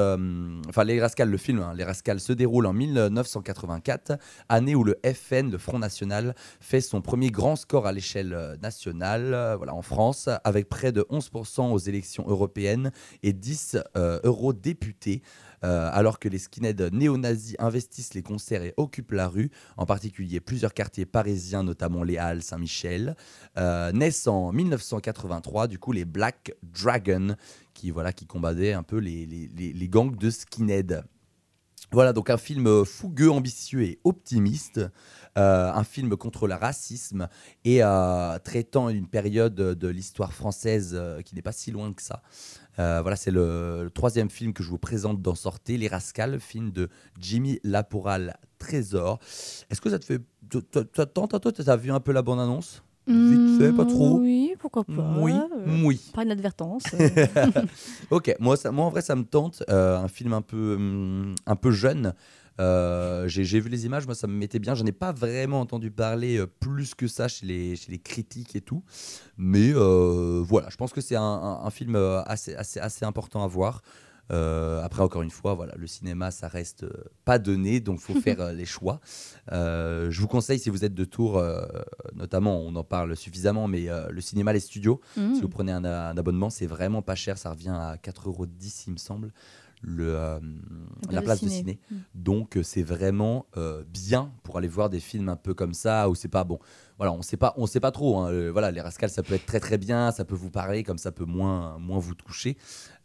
[0.67, 4.17] enfin les Rascals, le film, hein, les Rascals se déroule en 1984,
[4.49, 9.55] année où le FN, le Front National, fait son premier grand score à l'échelle nationale,
[9.57, 12.91] voilà, en France, avec près de 11% aux élections européennes
[13.23, 15.21] et 10 euh, eurodéputés.
[15.63, 20.39] Euh, alors que les skinheads néo-nazis investissent les concerts et occupent la rue, en particulier
[20.39, 23.15] plusieurs quartiers parisiens, notamment les Halles, Saint-Michel,
[23.57, 27.35] euh, naissent en 1983, du coup, les Black Dragons,
[27.73, 31.03] qui, voilà, qui combattaient un peu les gangs de skinheads.
[31.91, 34.81] Voilà, donc un film euh, fougueux, ambitieux et optimiste,
[35.37, 37.29] euh, un film contre le racisme
[37.63, 42.21] et euh, traitant une période de l'histoire française qui n'est pas si loin que ça.
[42.77, 46.89] Voilà, c'est le, troisième film que je vous présente dans Sortez, Les Rascals, film de
[47.19, 49.19] Jimmy Laporal Trésor.
[49.69, 50.21] Est-ce que ça te fait.
[50.49, 52.83] toi- vu un peu la bande-annonce?
[53.07, 55.15] Vite fait, pas trop Oui, pourquoi pas.
[55.17, 56.01] Oui, euh, oui.
[56.13, 56.83] Pas une advertence.
[56.93, 57.07] euh.
[58.09, 59.63] ok, moi, ça, moi en vrai ça me tente.
[59.69, 62.13] Euh, un film un peu, hum, un peu jeune.
[62.59, 64.73] Euh, J'ai vu les images, moi ça me mettait bien.
[64.75, 68.55] J'en ai pas vraiment entendu parler euh, plus que ça chez les, chez les critiques
[68.55, 68.83] et tout.
[69.37, 73.43] Mais euh, voilà, je pense que c'est un, un- un film assez, assez, assez important
[73.43, 73.81] à voir.
[74.31, 76.91] Euh, après, encore une fois, voilà, le cinéma, ça reste euh,
[77.25, 78.99] pas donné, donc faut faire euh, les choix.
[79.51, 81.65] Euh, je vous conseille, si vous êtes de Tours, euh,
[82.15, 86.17] notamment, on en parle suffisamment, mais le cinéma, les studios, si vous prenez un, un
[86.17, 88.47] abonnement, c'est vraiment pas cher, ça revient à 4,10 euros,
[88.87, 89.31] il me semble,
[89.81, 90.39] le, euh,
[91.11, 91.59] la place de ciné.
[91.59, 91.79] ciné.
[91.91, 91.95] Mm.
[92.15, 96.09] Donc, euh, c'est vraiment euh, bien pour aller voir des films un peu comme ça,
[96.09, 96.59] où c'est pas bon.
[96.97, 98.17] Voilà, on sait pas, on sait pas trop.
[98.17, 98.49] hein.
[98.51, 101.11] Voilà, les rascals, ça peut être très très bien, ça peut vous parler, comme ça
[101.11, 102.57] peut moins, moins vous toucher.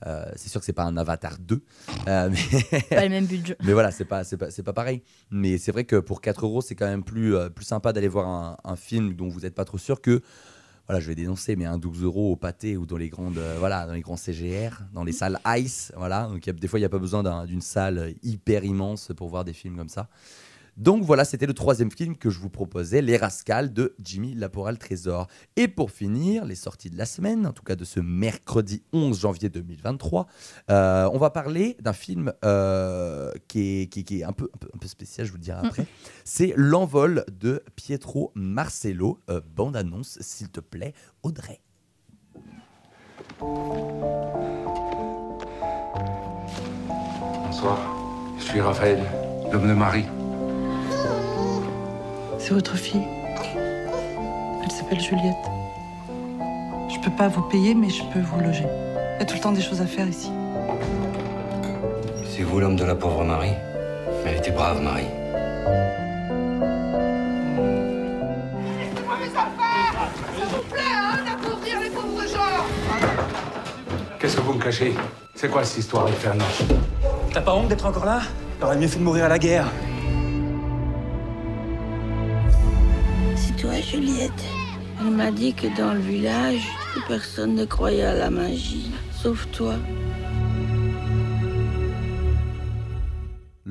[0.06, 1.62] Euh, c'est sûr que c'est pas un Avatar 2,
[2.08, 2.30] euh,
[2.70, 3.56] mais Pas le même budget.
[3.62, 5.02] mais voilà, c'est pas, c'est pas, c'est pas pareil.
[5.30, 8.26] Mais c'est vrai que pour 4 euros, c'est quand même plus, plus sympa d'aller voir
[8.28, 10.22] un, un film dont vous n'êtes pas trop sûr que.
[10.88, 13.56] Voilà, je vais dénoncer, mais un 12 euros au pâté ou dans les grandes, euh,
[13.58, 16.26] voilà, dans les grands CGR, dans les salles Ice, voilà.
[16.26, 19.28] Donc a- des fois, il n'y a pas besoin d'un- d'une salle hyper immense pour
[19.28, 20.08] voir des films comme ça.
[20.76, 24.78] Donc voilà, c'était le troisième film que je vous proposais, Les Rascals de Jimmy Laporal
[24.78, 25.26] Trésor.
[25.56, 29.20] Et pour finir, les sorties de la semaine, en tout cas de ce mercredi 11
[29.20, 30.26] janvier 2023,
[30.70, 34.58] euh, on va parler d'un film euh, qui, est, qui, qui est un peu, un,
[34.58, 35.86] peu, un peu spécial, je vous le dirai après.
[36.24, 39.20] C'est L'envol de Pietro Marcello.
[39.28, 41.60] Euh, bande annonce, s'il te plaît, Audrey.
[47.44, 47.78] Bonsoir,
[48.38, 49.00] je suis Raphaël,
[49.52, 50.06] l'homme de Marie.
[52.42, 53.06] C'est votre fille.
[54.64, 55.36] Elle s'appelle Juliette.
[56.92, 58.66] Je peux pas vous payer, mais je peux vous loger.
[59.14, 60.28] Il y a tout le temps des choses à faire ici.
[62.24, 63.52] C'est vous l'homme de la pauvre Marie?
[64.24, 65.04] Mais elle était brave, Marie.
[68.76, 72.66] Laissez-moi mes affaires S'il vous plaît, hein, d'appauvrir les pauvres gens
[74.18, 74.94] Qu'est-ce que vous me cachez?
[75.36, 76.48] C'est quoi cette histoire infernale?
[77.32, 78.22] T'as pas honte d'être encore là?
[78.58, 79.68] T'aurais mieux fait de mourir à la guerre.
[83.92, 84.32] Juliette.
[85.00, 86.66] Elle m'a dit que dans le village,
[87.08, 88.90] personne ne croyait à la magie,
[89.22, 89.74] sauf toi.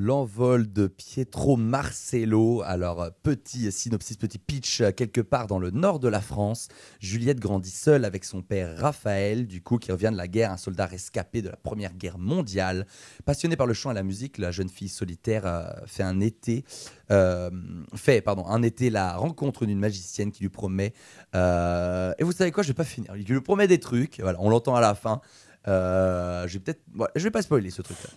[0.04, 2.64] L'envol de Pietro Marcello.
[2.66, 7.40] Alors, petit synopsis, petit pitch, euh, quelque part dans le nord de la France, Juliette
[7.40, 10.88] grandit seule avec son père Raphaël, du coup, qui revient de la guerre, un soldat
[10.88, 12.88] rescapé de la Première Guerre mondiale.
[13.26, 16.66] Passionnée par le chant et la musique, la jeune fille solitaire euh, fait un été,
[17.12, 17.52] euh,
[17.94, 20.94] fait, pardon, un été la rencontre d'une magicienne qui lui promet.
[21.36, 23.16] et vous savez quoi, je vais pas finir.
[23.18, 25.22] Il lui promet des trucs, voilà, on l'entend à la fin.
[25.68, 26.82] Je vais peut-être,
[27.16, 28.10] je vais pas spoiler ce truc-là.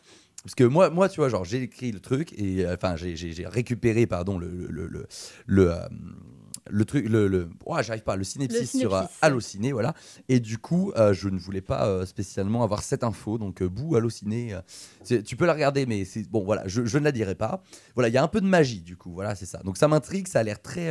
[0.45, 3.47] Parce que moi, moi, tu vois, genre, j'ai écrit le truc et euh, enfin, j'ai-
[3.47, 4.87] récupéré, pardon, le le
[5.47, 5.89] le euh,
[6.71, 9.19] le truc, le, le ouah, j'arrive pas, le synopsis, Le sur euh, synopsis.
[9.23, 9.95] Allociné, voilà.
[10.29, 14.57] Et du coup, euh, je ne voulais pas spécialement avoir cette info, donc bouh, Allociné,
[15.05, 17.63] tu peux la regarder, mais c'est bon, voilà, je, je ne la dirai pas.
[17.95, 19.59] Voilà, il y a un peu de magie, du coup, voilà, c'est ça.
[19.65, 20.91] Donc ça m'intrigue, ça a l'air très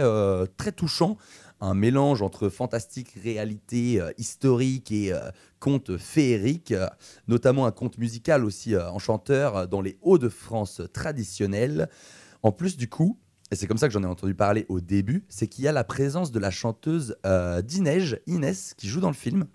[0.58, 1.18] très touchant,
[1.64, 5.20] un mélange entre fantastique, réalité euh, historique et euh,
[5.60, 6.88] conte féerique, euh,
[7.30, 11.90] notamment un conte musical aussi euh, enchanteur dans les Hauts-de-France traditionnels.
[12.42, 13.18] En plus, du coup,
[13.50, 15.72] et c'est comme ça que j'en ai entendu parler au début, c'est qu'il y a
[15.72, 17.16] la présence de la chanteuse
[17.64, 19.46] d'Inej, Inès, qui joue dans le film.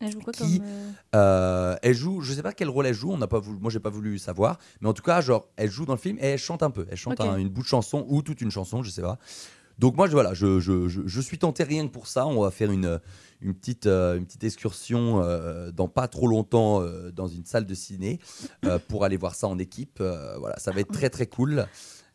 [0.00, 0.66] Elle joue quoi Qui, comme,
[1.14, 3.70] euh, elle joue, je sais pas quel rôle elle joue, on n'a pas voulu, moi
[3.70, 6.26] j'ai pas voulu savoir, mais en tout cas, genre, elle joue dans le film et
[6.26, 6.86] elle chante un peu.
[6.90, 9.18] Elle chante un- une bout de chanson ou toute une chanson, je sais pas.
[9.80, 12.26] Donc moi, je, voilà, je, je, je, je suis tenté rien que pour ça.
[12.26, 13.00] On va faire une,
[13.40, 17.64] une, petite, euh, une petite excursion euh, dans pas trop longtemps euh, dans une salle
[17.64, 18.18] de ciné
[18.66, 19.98] euh, pour aller voir ça en équipe.
[20.02, 21.66] Euh, voilà, ça va être très très cool.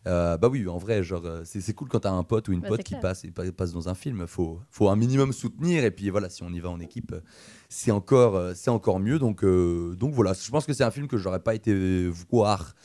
[0.08, 2.54] Euh, bah oui, en vrai, genre, euh, c'est c'est cool quand t'as un pote ou
[2.54, 3.02] une Bah, pote qui clair.
[3.02, 4.28] passe et pa- passe dans un film.
[4.28, 7.22] Faut, faut un minimum soutenir et puis voilà, si on y va en équipe, euh,
[7.70, 9.18] c'est encore, euh, c'est encore mieux.
[9.18, 12.76] Donc, euh, donc voilà, je pense que c'est un film que j'aurais pas été voir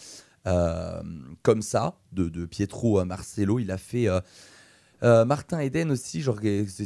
[0.46, 1.02] euh,
[1.42, 3.58] comme ça de, de Pietro Marcello.
[3.58, 4.08] Il a fait
[5.02, 6.22] euh, Martin Eden aussi,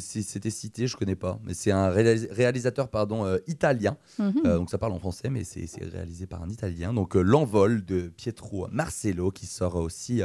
[0.03, 3.97] c'était cité, je connais pas, mais c'est un réalis- réalisateur pardon euh, italien.
[4.19, 4.43] Mhm.
[4.47, 6.93] Euh, donc ça parle en français, mais c'est réalisé par un italien.
[6.93, 10.23] Donc l'envol de Pietro Marcello qui sort aussi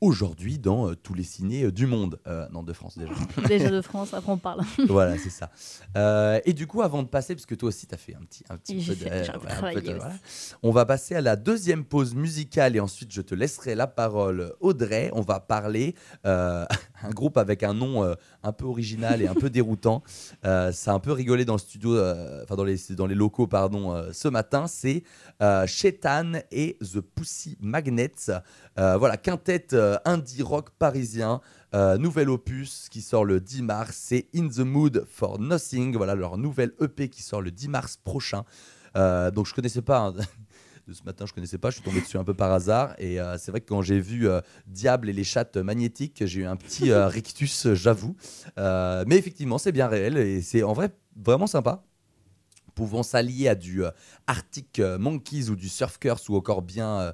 [0.00, 3.12] aujourd'hui dans euh, tous les cinés euh, du monde, Euh, non de France déjà.
[3.48, 4.62] Déjà de France, après on parle.
[4.88, 5.50] voilà, c'est ça.
[6.44, 8.44] Et du coup, avant de passer, parce que toi aussi, tu as fait un petit,
[8.48, 9.98] un petit peu de- fait- ouais, un travaillé peu de- aussi.
[9.98, 10.14] voilà.
[10.62, 14.52] On va passer à la deuxième pause musicale et ensuite, je te laisserai la parole,
[14.60, 15.10] Audrey.
[15.14, 20.02] On va parler un groupe avec un nom un peu original et un peu déroutant.
[20.42, 21.92] Ça a un peu rigolé dans le studio,
[22.42, 24.66] enfin dans, les, dans les locaux, pardon, ce matin.
[24.66, 25.02] C'est
[25.66, 28.30] Shetan et The Pussy Magnets.
[28.76, 29.74] Voilà, quintette
[30.04, 31.40] indie rock parisien.
[31.74, 35.96] Euh, nouvel opus qui sort le 10 mars, c'est In the Mood for Nothing.
[35.96, 38.44] Voilà leur nouvelle EP qui sort le 10 mars prochain.
[38.96, 39.98] Euh, donc je connaissais pas.
[39.98, 40.14] hein,
[40.88, 41.70] de ce matin, je connaissais pas.
[41.70, 42.94] Je suis tombé dessus un peu par hasard.
[42.98, 46.40] Et euh, c'est vrai que quand j'ai vu euh, Diable et les chattes magnétiques, j'ai
[46.40, 48.16] eu un petit euh, rictus, euh, j'avoue.
[48.58, 51.84] Euh, mais effectivement, c'est bien réel et c'est en vrai vraiment sympa
[52.78, 53.90] pouvant s'allier à du euh,
[54.28, 57.12] Arctic euh, Monkeys ou du Surf Curse ou encore bien euh,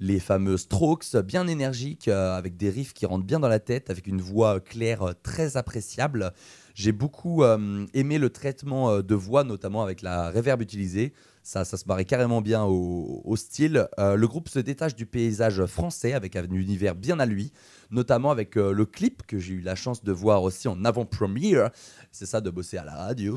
[0.00, 3.90] les fameux Strokes, bien énergiques, euh, avec des riffs qui rentrent bien dans la tête,
[3.90, 6.32] avec une voix euh, claire euh, très appréciable.
[6.74, 11.14] J'ai beaucoup euh, aimé le traitement de voix, notamment avec la reverb utilisée.
[11.46, 13.86] Ça, ça se marie carrément bien au, au style.
[14.00, 17.52] Euh, le groupe se détache du paysage français avec un univers bien à lui,
[17.92, 21.70] notamment avec euh, le clip que j'ai eu la chance de voir aussi en avant-premiere.
[22.10, 23.36] C'est ça de bosser à la radio.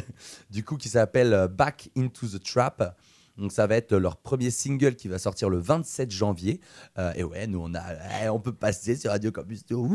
[0.50, 2.96] du coup, qui s'appelle Back into the Trap.
[3.40, 6.60] Donc ça va être leur premier single qui va sortir le 27 janvier.
[6.98, 7.82] Euh, et ouais, nous on a,
[8.22, 9.64] eh, on peut passer sur Radio Campus.
[9.64, 9.88] Tour.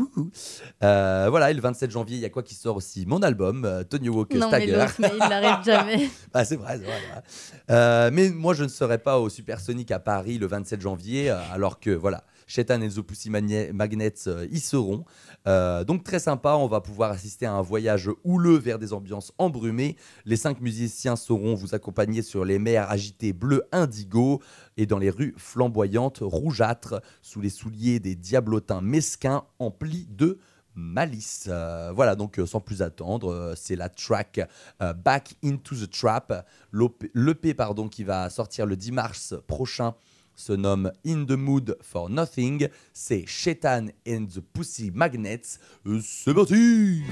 [0.82, 3.06] Euh, voilà, et le 27 janvier, il y a quoi qui sort aussi?
[3.06, 4.76] Mon album, euh, Tony Walk Non, mais Stagger.
[4.76, 6.10] l'autre, mais il n'arrive jamais.
[6.34, 7.22] Ah, c'est vrai, c'est vrai.
[7.28, 8.10] c'est vrai.
[8.10, 11.90] Mais moi, je ne serai pas au Supersonic à Paris le 27 janvier, alors que
[11.90, 15.04] voilà, Shetan et The Pussy Magnets euh, y seront.
[15.46, 19.32] Euh, donc très sympa, on va pouvoir assister à un voyage houleux vers des ambiances
[19.38, 19.96] embrumées.
[20.24, 24.40] Les cinq musiciens sauront vous accompagner sur les mers agitées bleu indigo
[24.76, 30.38] et dans les rues flamboyantes rougeâtres sous les souliers des diablotins mesquins emplis de
[30.74, 31.46] malice.
[31.48, 34.40] Euh, voilà, donc sans plus attendre, c'est la track
[34.78, 39.94] Back into the Trap, l'EP pardon, qui va sortir le 10 mars prochain
[40.36, 42.68] se nomme In the Mood for Nothing.
[42.92, 45.58] C'est Shetan and the Pussy Magnets.
[45.86, 47.02] Euh, C'est parti!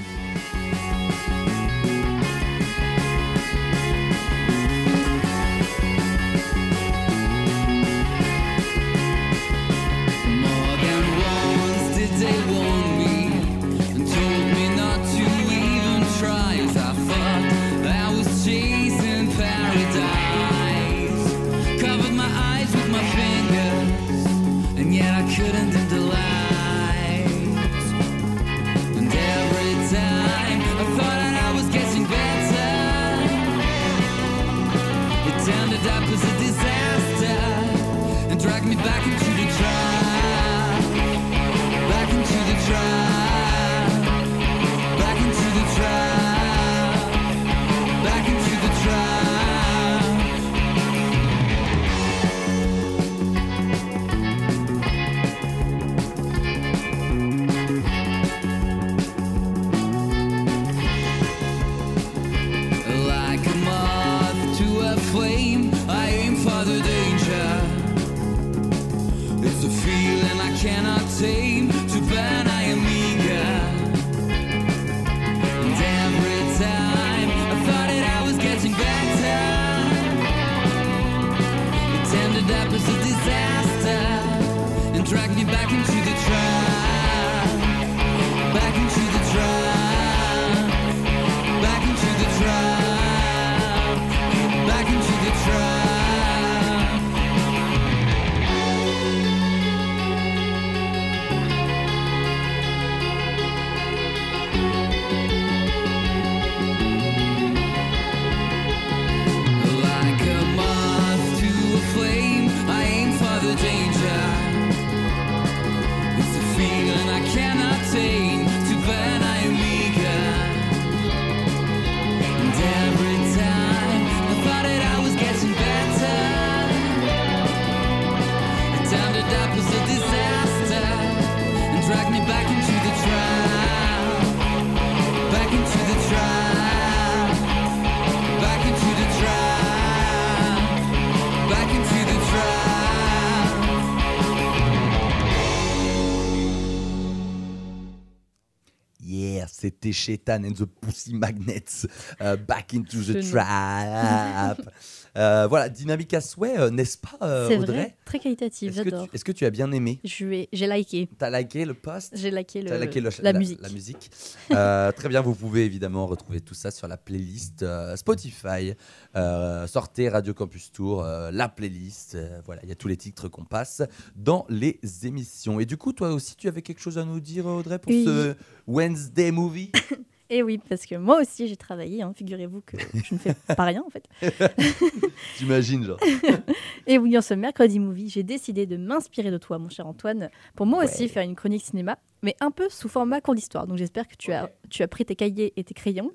[149.95, 151.87] Shetan and the Pussy Magnets.
[152.21, 154.59] euh, back into the trap.
[155.17, 157.73] Euh, voilà, dynamique à souhait, euh, n'est-ce pas, euh, C'est Audrey?
[157.77, 159.07] vrai, très qualitatif, Est-ce que, j'adore.
[159.09, 159.99] tu, est-ce que tu as bien aimé?
[160.03, 161.07] Je vais- J'ai liké.
[161.17, 162.11] T'as liké le post?
[162.17, 163.61] J'ai liké, le, T'as liké le- la, musique.
[163.61, 164.11] La musique.
[164.51, 168.73] Euh, très bien, vous pouvez évidemment retrouver tout ça sur la playlist euh, Spotify.
[169.15, 172.15] Euh, sortez Radio Campus Tour, euh, la playlist.
[172.15, 173.83] euh, voilà, il y a tous les titres qu'on passe
[174.17, 175.59] dans les émissions.
[175.61, 178.03] Et du coup, toi aussi, tu avais quelque chose à nous dire, Audrey, pour Oui.
[178.05, 178.35] ce
[178.67, 179.71] Wednesday Movie?
[180.29, 183.63] Et oui, parce que moi aussi j'ai travaillé, hein, figurez-vous que je ne fais pas
[183.65, 184.05] rien en fait.
[185.37, 185.99] J'imagine, genre.
[186.87, 190.29] Et oui, en ce mercredi movie, j'ai décidé de m'inspirer de toi, mon cher Antoine,
[190.55, 193.67] pour moi aussi faire une chronique cinéma, mais un peu sous format cours d'histoire.
[193.67, 196.11] Donc j'espère que tu, as, tu as pris tes cahiers et tes crayons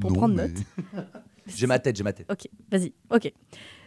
[0.00, 0.56] pour Non, prendre mais- note.
[1.46, 2.30] J'ai ma tête, j'ai ma tête.
[2.30, 2.92] Ok, vas-y.
[3.10, 3.32] Ok.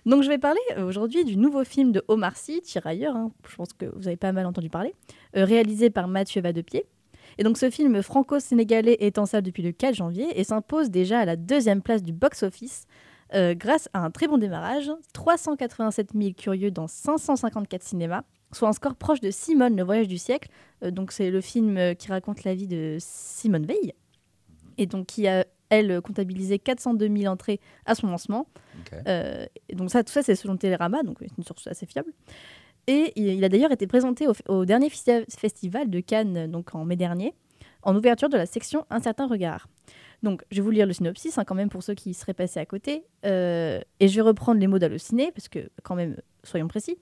[0.05, 3.15] Donc je vais parler euh, aujourd'hui du nouveau film de Omar Sy, Tirailleur.
[3.15, 4.93] hein, je pense que vous avez pas mal entendu parler,
[5.37, 6.83] euh, réalisé par Mathieu Vadepied.
[7.37, 11.19] Et donc ce film franco-sénégalais est en salle depuis le 4 janvier et s'impose déjà
[11.19, 12.85] à la deuxième place du box-office
[13.33, 18.21] euh, grâce à un très bon démarrage, 387 000 curieux dans 554 cinémas,
[18.51, 20.49] soit un score proche de Simone, le voyage du siècle.
[20.83, 23.93] Euh, donc c'est le film euh, qui raconte la vie de Simone Veil
[24.77, 28.47] et donc qui a elle comptabilisé 402 000 entrées à son lancement.
[29.07, 32.11] Euh, donc ça, tout ça c'est selon Télérama, donc c'est une source assez fiable.
[32.87, 36.85] Et il, a d'ailleurs été présenté au, au dernier festi- festival de Cannes, donc en
[36.85, 37.33] mai dernier,
[37.81, 39.67] en ouverture de la section Un certain regard.
[40.23, 42.59] Donc, je vais vous lire le synopsis, hein, quand même, pour ceux qui seraient passés
[42.59, 43.03] à côté.
[43.25, 46.97] Euh, et je vais reprendre les mots d'Allociné, parce que, quand même, soyons précis.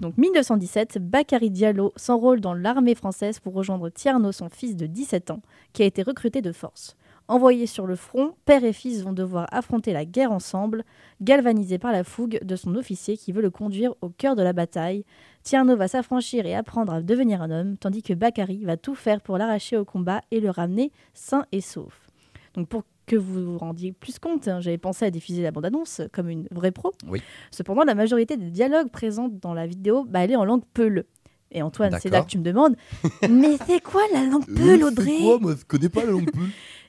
[0.00, 5.30] Donc, 1917, Bakary Diallo s'enrôle dans l'armée française pour rejoindre Tierno, son fils de 17
[5.30, 5.40] ans,
[5.72, 6.96] qui a été recruté de force.
[7.28, 10.82] Envoyés sur le front, père et fils vont devoir affronter la guerre ensemble,
[11.20, 14.54] galvanisés par la fougue de son officier qui veut le conduire au cœur de la
[14.54, 15.04] bataille.
[15.42, 19.20] Tierno va s'affranchir et apprendre à devenir un homme, tandis que Bakary va tout faire
[19.20, 22.08] pour l'arracher au combat et le ramener sain et sauf.
[22.54, 26.00] Donc pour que vous vous rendiez plus compte, hein, j'avais pensé à diffuser la bande-annonce
[26.12, 26.92] comme une vraie pro.
[27.06, 27.20] Oui.
[27.50, 31.04] Cependant, la majorité des dialogues présents dans la vidéo, bah, elle est en langue peule.
[31.50, 32.76] Et Antoine, c'est là que tu me demandes,
[33.28, 35.18] mais c'est quoi la langue peule, Audrey?
[35.40, 36.42] Moi, je connais pas la langue peul.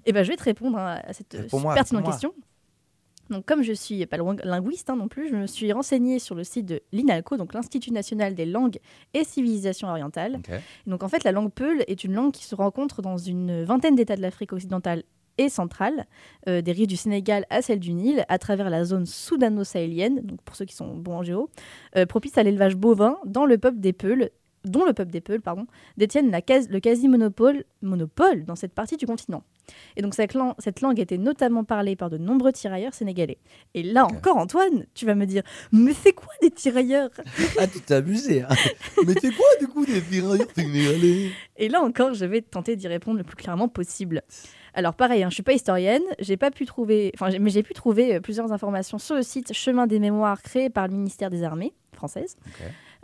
[0.10, 2.34] Eh ben, je vais te répondre à à cette euh, pertinente question.
[3.30, 6.34] Donc, comme je suis pas loin- linguiste hein, non plus, je me suis renseignée sur
[6.34, 8.80] le site de l'INALCO, donc l'Institut national des langues
[9.14, 10.40] et civilisations orientales.
[10.88, 13.64] Et donc, en fait, la langue peul est une langue qui se rencontre dans une
[13.64, 15.04] vingtaine d'États de l'Afrique occidentale
[15.38, 16.06] et centrale,
[16.48, 20.42] euh, des rives du Sénégal à celle du Nil, à travers la zone soudano-sahélienne, donc
[20.42, 21.50] pour ceux qui sont bons en géo,
[21.98, 24.32] euh, propice à l'élevage bovin dans le peuple des Peuls,
[24.66, 25.66] dont le peuple des Peuls pardon,
[25.98, 29.44] détiennent la quasi- le quasi-monopole monopole dans cette partie du continent.
[29.96, 33.38] Et donc cette, lan- cette langue était notamment parlée par de nombreux tirailleurs sénégalais.
[33.76, 37.12] Et là encore, Antoine, tu vas me dire, mais c'est quoi des tirailleurs?
[37.60, 38.42] Ah, tu t'es amusé.
[38.42, 38.48] hein.
[39.06, 41.30] Mais c'est quoi du coup des tirailleurs sénégalais?
[41.58, 44.24] Et là encore, je vais tenter d'y répondre le plus clairement possible.
[44.74, 47.74] Alors pareil, hein, je suis pas historienne, j'ai pas pu trouver, enfin, mais j'ai pu
[47.74, 51.44] trouver euh, plusieurs informations sur le site Chemin des mémoires créé par le ministère des
[51.44, 52.38] Armées françaises.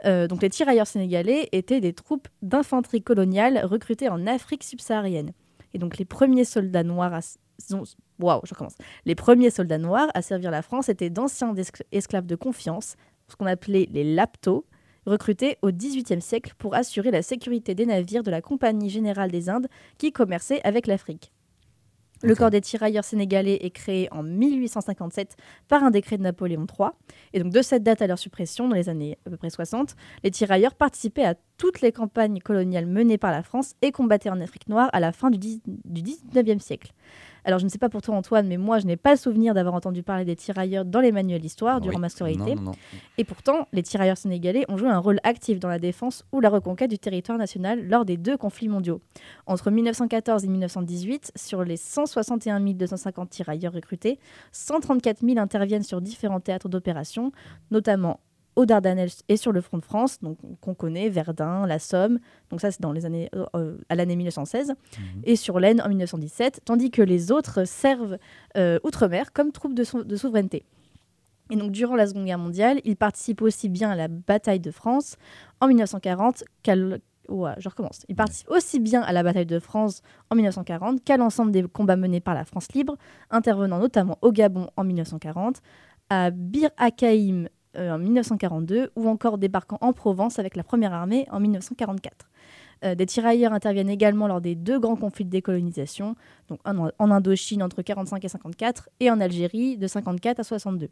[0.03, 5.31] Euh, donc les tirailleurs sénégalais étaient des troupes d'infanterie coloniale recrutées en Afrique subsaharienne.
[5.73, 7.21] Et donc les premiers soldats noirs à.
[9.05, 12.95] Les premiers soldats noirs à servir la France étaient d'anciens escl- esclaves de confiance,
[13.27, 14.65] ce qu'on appelait les laptos,
[15.05, 19.49] recrutés au XVIIIe siècle pour assurer la sécurité des navires de la Compagnie générale des
[19.49, 19.67] Indes
[19.97, 21.31] qui commerçaient avec l'Afrique.
[22.25, 26.89] Le corps des tirailleurs sénégalais est créé en 1857 par un décret de Napoléon III.
[27.33, 29.95] Et donc de cette date à leur suppression, dans les années à peu près 60,
[30.23, 34.41] les tirailleurs participaient à toutes les campagnes coloniales menées par la France et combattaient en
[34.41, 36.93] Afrique noire à la fin du, 10 du 19e siècle.
[37.45, 39.53] Alors je ne sais pas pour toi Antoine, mais moi je n'ai pas le souvenir
[39.53, 42.01] d'avoir entendu parler des tirailleurs dans les manuels d'histoire durant Oui.
[42.01, 42.55] ma scolarité.
[42.55, 42.71] Non, non, non.
[43.17, 46.49] Et pourtant, les tirailleurs sénégalais ont joué un rôle actif dans la défense ou la
[46.49, 48.99] reconquête du territoire national lors des deux conflits mondiaux.
[49.45, 54.19] Entre 1914 et 1918, sur les 161 250 tirailleurs recrutés,
[54.51, 57.31] 134 000 interviennent sur différents théâtres d'opération,
[57.69, 58.19] notamment
[58.55, 62.61] aux Dardanelles et sur le front de France, donc qu'on connaît, Verdun, la Somme, donc
[62.61, 64.73] ça c'est dans les années euh, euh, à l'année 1916,
[65.23, 68.17] et sur l'Aisne en 1917, tandis que les autres servent
[68.57, 70.65] euh, outre-mer comme troupes de, sou- de souveraineté.
[71.51, 74.71] Et donc, durant la Seconde Guerre mondiale, il participe aussi bien à la bataille de
[74.71, 75.15] France
[75.61, 78.05] en 1940 qu'à l- Ouais, je recommence.
[78.07, 81.95] Il participe aussi bien à la bataille de France en 1940 qu'à l'ensemble des combats
[81.95, 82.97] menés par la France libre,
[83.31, 85.59] intervenant notamment au Gabon en 1940,
[86.11, 87.47] à Bir Hakeim
[87.77, 92.29] euh, en 1942 ou encore débarquant en Provence avec la première armée en 1944.
[92.83, 96.15] Euh, des tirailleurs interviennent également lors des deux grands conflits de décolonisation,
[96.49, 100.89] donc en Indochine entre 45 et 54 et en Algérie de 54 à 62.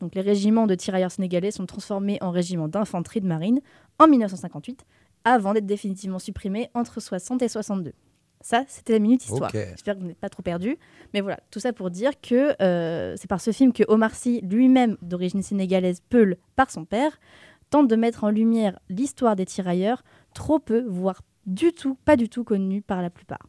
[0.00, 3.60] Donc les régiments de tirailleurs sénégalais sont transformés en régiments d'infanterie de marine
[3.98, 4.84] en 1958,
[5.24, 7.92] avant d'être définitivement supprimés entre 60 et 62.
[8.42, 9.50] Ça, c'était la minute histoire.
[9.50, 10.76] J'espère que vous n'êtes pas trop perdus.
[11.14, 14.40] Mais voilà, tout ça pour dire que euh, c'est par ce film que Omar Sy,
[14.42, 17.18] lui-même d'origine sénégalaise, Peul, par son père,
[17.70, 20.02] tente de mettre en lumière l'histoire des tirailleurs,
[20.34, 23.48] trop peu, voire du tout, pas du tout connue par la plupart.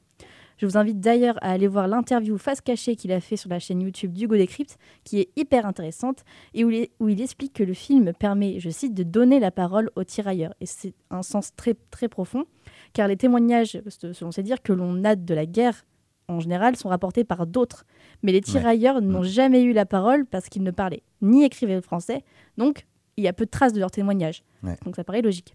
[0.58, 3.60] Je vous invite d'ailleurs à aller voir l'interview face cachée qu'il a fait sur la
[3.60, 6.24] chaîne YouTube d'Hugo Décrypte, qui est hyper intéressante,
[6.54, 9.52] et où il, où il explique que le film permet, je cite, de donner la
[9.52, 10.54] parole aux tirailleurs.
[10.62, 12.46] Et c'est un sens très, très profond,
[12.94, 13.82] car les témoignages,
[14.14, 15.86] selon ses dires, que l'on a de la guerre
[16.28, 17.86] en général sont rapportés par d'autres.
[18.22, 21.82] Mais les tirailleurs n'ont jamais eu la parole parce qu'ils ne parlaient ni écrivaient le
[21.82, 22.24] français,
[22.58, 22.86] donc
[23.18, 24.44] il y a peu de traces de leurs témoignages.
[24.64, 24.78] Ouais.
[24.86, 25.54] Donc ça paraît logique.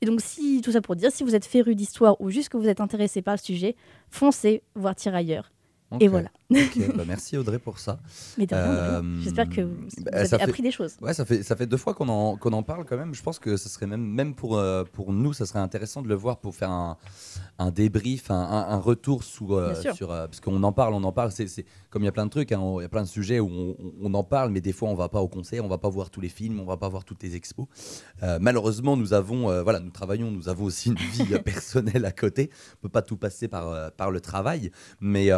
[0.00, 2.56] Et donc, si, tout ça pour dire, si vous êtes féru d'histoire ou juste que
[2.56, 3.76] vous êtes intéressé par le sujet,
[4.10, 5.52] foncez voir Tirailleurs.
[6.00, 6.28] Et voilà.
[6.96, 7.98] Bah merci Audrey pour ça.
[8.36, 8.46] Mais.
[8.52, 10.96] Euh, J'espère que vous, bah, vous avez ça fait- appris des choses.
[11.00, 13.14] Ouais, ça fait, ça fait deux fois qu'on en, qu'on en parle quand même.
[13.14, 16.08] Je pense que ce serait même, même pour, euh, pour nous, ça serait intéressant de
[16.08, 16.98] le voir pour faire un,
[17.58, 20.08] un débrief, un, un- un retour sous, euh, sur.
[20.08, 21.32] parce qu'on en parle, on en parle.
[21.32, 23.06] C'est- comme il y a plein de trucs, hein, on- il y a plein de
[23.08, 25.76] sujets où on, en parle, mais des fois on va pas au concert, on va
[25.76, 27.66] pas voir tous les films, on va pas voir toutes les expos.
[28.22, 32.12] Euh, malheureusement, nous avons, euh, voilà, nous travaillons, nous avons aussi une vie personnelle à
[32.12, 32.50] côté.
[32.78, 34.70] On peut pas tout passer par, euh, par le travail.
[35.00, 35.28] Mais,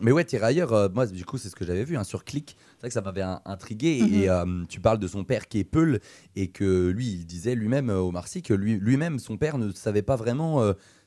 [0.00, 2.56] mais ouais, Tirailleurs, euh, moi, du coup, c'est ce que j'avais vu hein, sur Click.
[2.76, 4.00] C'est vrai que ça m'avait in- intrigué.
[4.02, 4.14] Mhm.
[4.14, 6.00] Et euh, tu parles de son père qui est Peul
[6.34, 10.02] et que lui, il disait lui-même, Omar Sy, que lui- lui-même, son père ne savait
[10.02, 10.62] pas vraiment.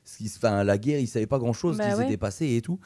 [0.05, 2.03] ce qui se- enfin, la guerre, il savait pas grand-chose, Bah ce qui ouais.
[2.07, 2.77] s'était passé et tout.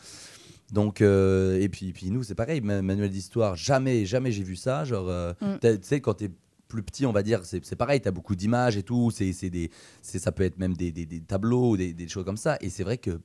[0.71, 4.55] Donc, euh, et puis, puis nous, c'est pareil, ma- manuel d'histoire, jamais, jamais j'ai vu
[4.55, 4.83] ça.
[4.83, 5.55] Genre, euh, Mm.
[5.61, 6.29] tu sais, quand t'es
[6.67, 10.31] plus petit, on va dire, c'est pareil, t'as beaucoup d'images et tout, c'est des, ça
[10.33, 12.57] peut être même des, des- des tableaux, des, des choses comme ça.
[12.61, 13.19] Et c'est vrai que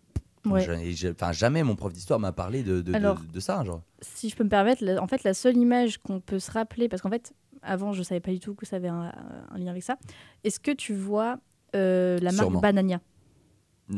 [0.45, 0.67] Ouais.
[1.13, 3.63] Enfin, jamais mon prof d'histoire m'a parlé de, de, de- Alors, de ça.
[3.63, 3.81] Genre.
[4.01, 6.89] Si je peux me permettre, la- en fait, la seule image qu'on peut se rappeler,
[6.89, 7.33] parce qu'en fait,
[7.63, 9.13] avant, je savais pas du tout que ça avait un,
[9.53, 9.99] un lien avec ça.
[10.43, 11.39] Est-ce que tu vois
[11.77, 12.59] euh, la marque Sûrement.
[12.61, 13.01] Banania?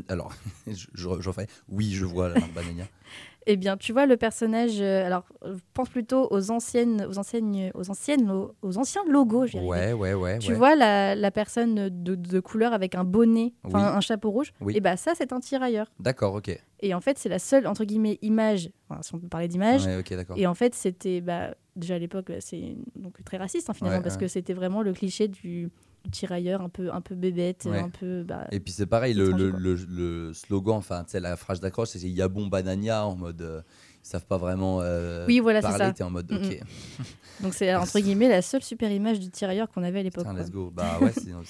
[0.08, 0.34] Alors,
[0.66, 1.46] je, je, je refais.
[1.70, 2.84] Oui, je vois la marque Banania.
[3.46, 4.80] Eh bien, tu vois le personnage.
[4.80, 8.30] euh, alors, euh, pense plutôt aux anciennes, aux anciennes, aux anciennes,
[8.62, 9.42] aux anciens logos.
[9.42, 9.60] arrivais.
[9.60, 10.38] Ouais, ouais, ouais.
[10.38, 10.56] Tu ouais.
[10.56, 13.96] vois la, la personne de, de couleur avec un bonnet, enfin Oui.
[13.96, 14.52] un chapeau rouge.
[14.60, 14.74] Oui.
[14.76, 15.92] Et bah ça, c'est un tirailleur.
[16.00, 16.58] D'accord, ok.
[16.80, 19.86] Et en fait, c'est la seule entre guillemets image, enfin, si on peut parler d'image.
[19.86, 20.36] Ouais, ok, d'accord.
[20.38, 24.02] Et en fait, c'était bah, déjà à l'époque, c'est donc très raciste hein, finalement Ouais,
[24.02, 25.70] parce que c'était vraiment le cliché du
[26.10, 27.78] tirailleur un peu un peu bébête, Ouais.
[27.78, 28.22] un peu.
[28.24, 31.60] Bah, Et puis c'est pareil, le, le, le, le slogan, enfin, tu sais, la phrase
[31.60, 33.42] d'accroche, c'est Yabon Banania en mode.
[33.42, 33.62] euh,
[34.02, 35.92] ils savent pas vraiment euh, Oui, voilà, c'est parler, ça.
[35.94, 36.60] t'es en mode Mm, ok.
[37.42, 40.26] Donc c'est entre guillemets la seule super image du tirailleur qu'on avait à l'époque.
[40.36, 40.70] Let's go.
[40.74, 41.44] Bah ouais, c'est Donc,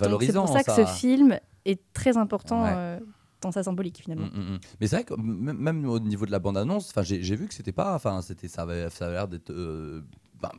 [0.00, 0.46] valorisant.
[0.46, 2.72] C'est pour ça que ce film est très important Ouais.
[2.74, 3.00] euh,
[3.40, 4.26] dans sa symbolique finalement.
[4.26, 4.58] Mm, mm, mm.
[4.80, 7.72] Mais c'est vrai que même au niveau de la bande-annonce, enfin, j'ai vu que c'était
[7.72, 10.02] pas, enfin, c'était, ça avait, ça avait l'air d'être, euh,
[10.40, 10.50] ben,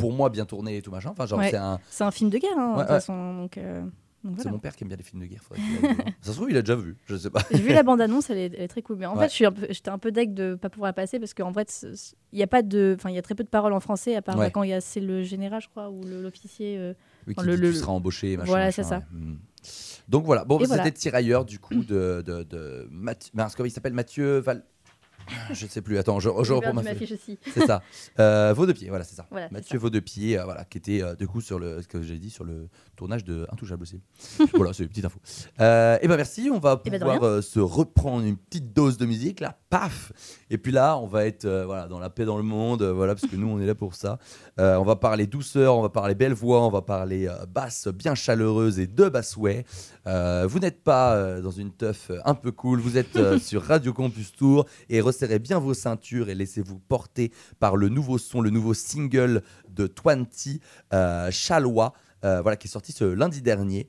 [0.00, 1.10] pour moi, bien tourné et tout machin.
[1.10, 1.50] Enfin, genre, Ouais.
[1.90, 2.10] c'est un.
[2.10, 3.34] film de guerre, hein, de toute façon.
[3.34, 3.82] Donc, euh,
[4.24, 5.40] donc C'est mon père qui aime bien les films de guerre.
[6.20, 6.96] ça se trouve, il a déjà vu.
[7.06, 7.40] Je sais pas.
[7.50, 8.96] J'ai vu la bande-annonce, elle, est elle est très cool.
[8.96, 10.92] Mais en fait, je suis un peu- j'étais un peu deg de pas pouvoir la
[10.92, 11.86] passer parce qu'en fait,
[12.32, 14.16] il y a pas de, enfin, il y a très peu de paroles en français
[14.16, 16.76] à part bah, quand il y a c'est le général, je crois, ou l'officier.
[16.78, 16.92] euh,
[17.26, 18.36] Oui, qui enfin, le, dit le- tu seras embauché.
[18.36, 18.98] Machin, Voilà, c'est ça.
[18.98, 19.04] ouais.
[19.18, 19.38] Mm.
[20.08, 20.44] Donc voilà.
[20.44, 20.90] Bon, c'était voilà.
[20.90, 23.30] tirailleur du coup de, de, de Mathieu.
[23.34, 23.92] mince, comment il s'appelle?
[23.94, 24.64] Mathieu Val.
[25.52, 25.98] Je ne sais plus.
[25.98, 27.14] Attends, je, reprends ma fiche.
[27.52, 27.82] C'est ça.
[28.18, 29.26] Euh, Vaudepied, voilà, c'est ça.
[29.30, 32.18] Voilà, Mathieu Vaudepied, euh, voilà, qui était euh, du coup sur le, ce que j'ai
[32.18, 34.00] dit sur le tournage de Intouchable aussi.
[34.54, 35.20] voilà, c'est une petite info.
[35.60, 38.96] Euh, et ben merci, on va Eh ben, pouvoir euh, se reprendre une petite dose
[38.98, 40.12] de musique là, paf.
[40.50, 42.92] Et puis là, on va être euh, voilà dans la paix dans le monde, euh,
[42.92, 44.18] voilà, parce que nous on est là pour ça.
[44.58, 48.14] Euh, on va parler douceur, on va parler belle voix, on va parler basse bien
[48.14, 49.10] chaleureuse et de.
[50.06, 54.32] Euh, vous n'êtes pas dans une teuf un peu cool, vous êtes sur Radio Campus
[54.32, 58.74] Tour et resserrez bien vos ceintures et laissez-vous porter par le nouveau son, le nouveau
[58.74, 60.60] single de Twenty,
[61.30, 61.92] Chalois,
[62.22, 63.88] voilà, qui est sorti ce lundi dernier.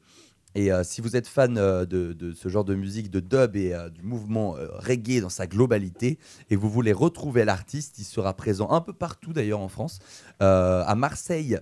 [0.55, 3.73] Et euh, si vous êtes fan euh, de, ce genre de musique, de dub et
[3.73, 8.71] euh, du mouvement reggae dans sa globalité, et vous voulez retrouver l'artiste, il sera présent
[8.71, 9.99] un peu partout d'ailleurs en France,
[10.39, 11.59] à Marseille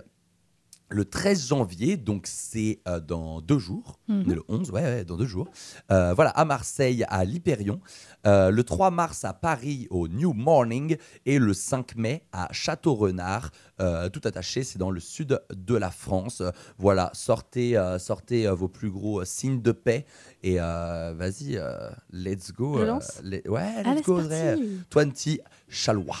[0.90, 4.24] le 13 janvier, donc c'est euh, dans deux jours, Mhm.
[4.26, 5.48] on est le 11, ouais, ouais, dans deux jours.
[5.92, 7.80] Euh, voilà, à Marseille, à l'Hyperion.
[8.26, 10.96] Euh, le 3 mars à Paris, au New Morning.
[11.26, 13.50] Et le 5 mai à Château-Renard.
[13.80, 16.40] Euh, tout attaché, c'est dans le sud de la France.
[16.40, 20.04] Euh, voilà, sortez, euh, sortez euh, vos plus gros euh, signes de paix.
[20.42, 22.78] Et euh, vas-y, euh, let's go.
[22.78, 24.18] Je euh, lance les- Ouais, let's Allez, go.
[24.20, 24.56] Audrey.
[24.92, 25.38] 20
[25.68, 26.16] Chalois.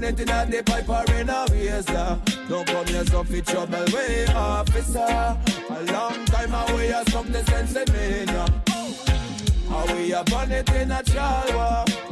[0.00, 2.37] Burn it in a the pipe or in a razor.
[2.48, 4.98] Don't come here so trouble way, officer.
[5.00, 8.48] A long time away, I the sense in me, yeah.
[9.68, 12.07] How we a it in a child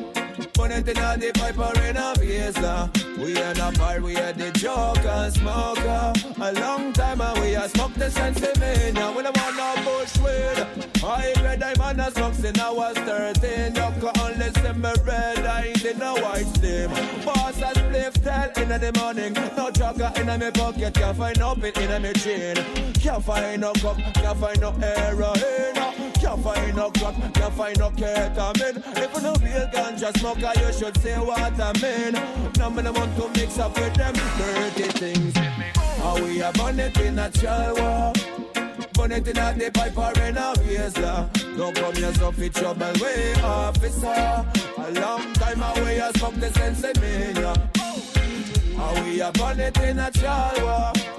[0.69, 2.91] It in the pipe or in a razor.
[3.19, 6.13] We in a bar, we are the joker, smoker.
[6.41, 9.15] A long time away, I smoke the sense in me, yeah.
[9.17, 11.03] We don't want no bushweed.
[11.03, 13.75] I read I'm on a smoke since I was 13.
[13.75, 16.91] You can only see me red eyes in a white steam.
[17.25, 19.33] Boss a spliff tell in the morning.
[19.57, 22.57] No jogger in a me pocket, can't find no pin in a me chain.
[22.95, 25.77] Can't find no cup, can't find no heroin.
[26.21, 28.83] Can't find no crack, can't find no ketamine.
[28.97, 32.15] If you no real ganja smoker, you should say what I mean.
[32.59, 35.37] Now me no want to mix up with them dirty things.
[35.99, 37.79] How we a burn it in a child
[38.95, 41.29] Burn it in a the pipe or in a razor.
[41.57, 44.47] Don't come so fit trouble way, officer.
[44.79, 47.57] A long time away, I smoke the sense in me, yeah.
[48.77, 51.16] How we a burn it in a child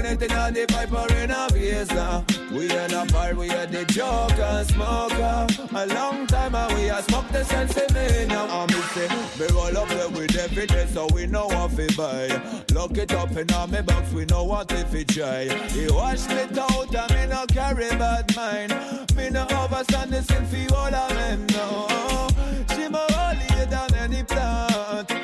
[0.00, 2.24] Burn it in a the pipe in a razor.
[2.50, 5.46] We in a bar, we are the joker, smoker.
[5.76, 9.76] A long time away, I smoke the sense in me, now I'm say, me roll
[9.76, 12.28] up there with day, so we know what to buy.
[12.72, 15.44] Lock it up in a me box, we know what if it try.
[15.68, 18.70] He wash me out, and me no carry bad mind.
[19.14, 22.28] Me no overstand the sin for all of men, no.
[22.74, 25.19] She more holy than any plant.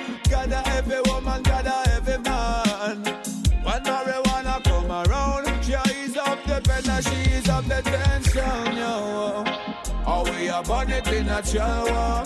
[10.38, 12.24] We are burn it in a shower.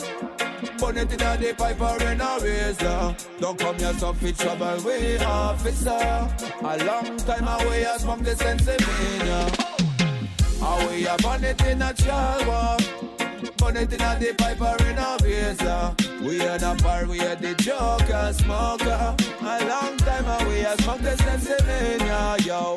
[0.92, 3.14] It in a the pipe or in a razor.
[3.38, 5.90] Don't come here so fit trouble we officer.
[5.90, 9.46] A long time away as from the Pennsylvania.
[10.60, 11.94] Away a burn it in a.
[13.56, 15.94] Burn it in a the pipe or in a razor.
[16.22, 19.16] We are the bar, we are the joker, smoker.
[19.40, 22.76] A long time away as from the Pennsylvania, yo.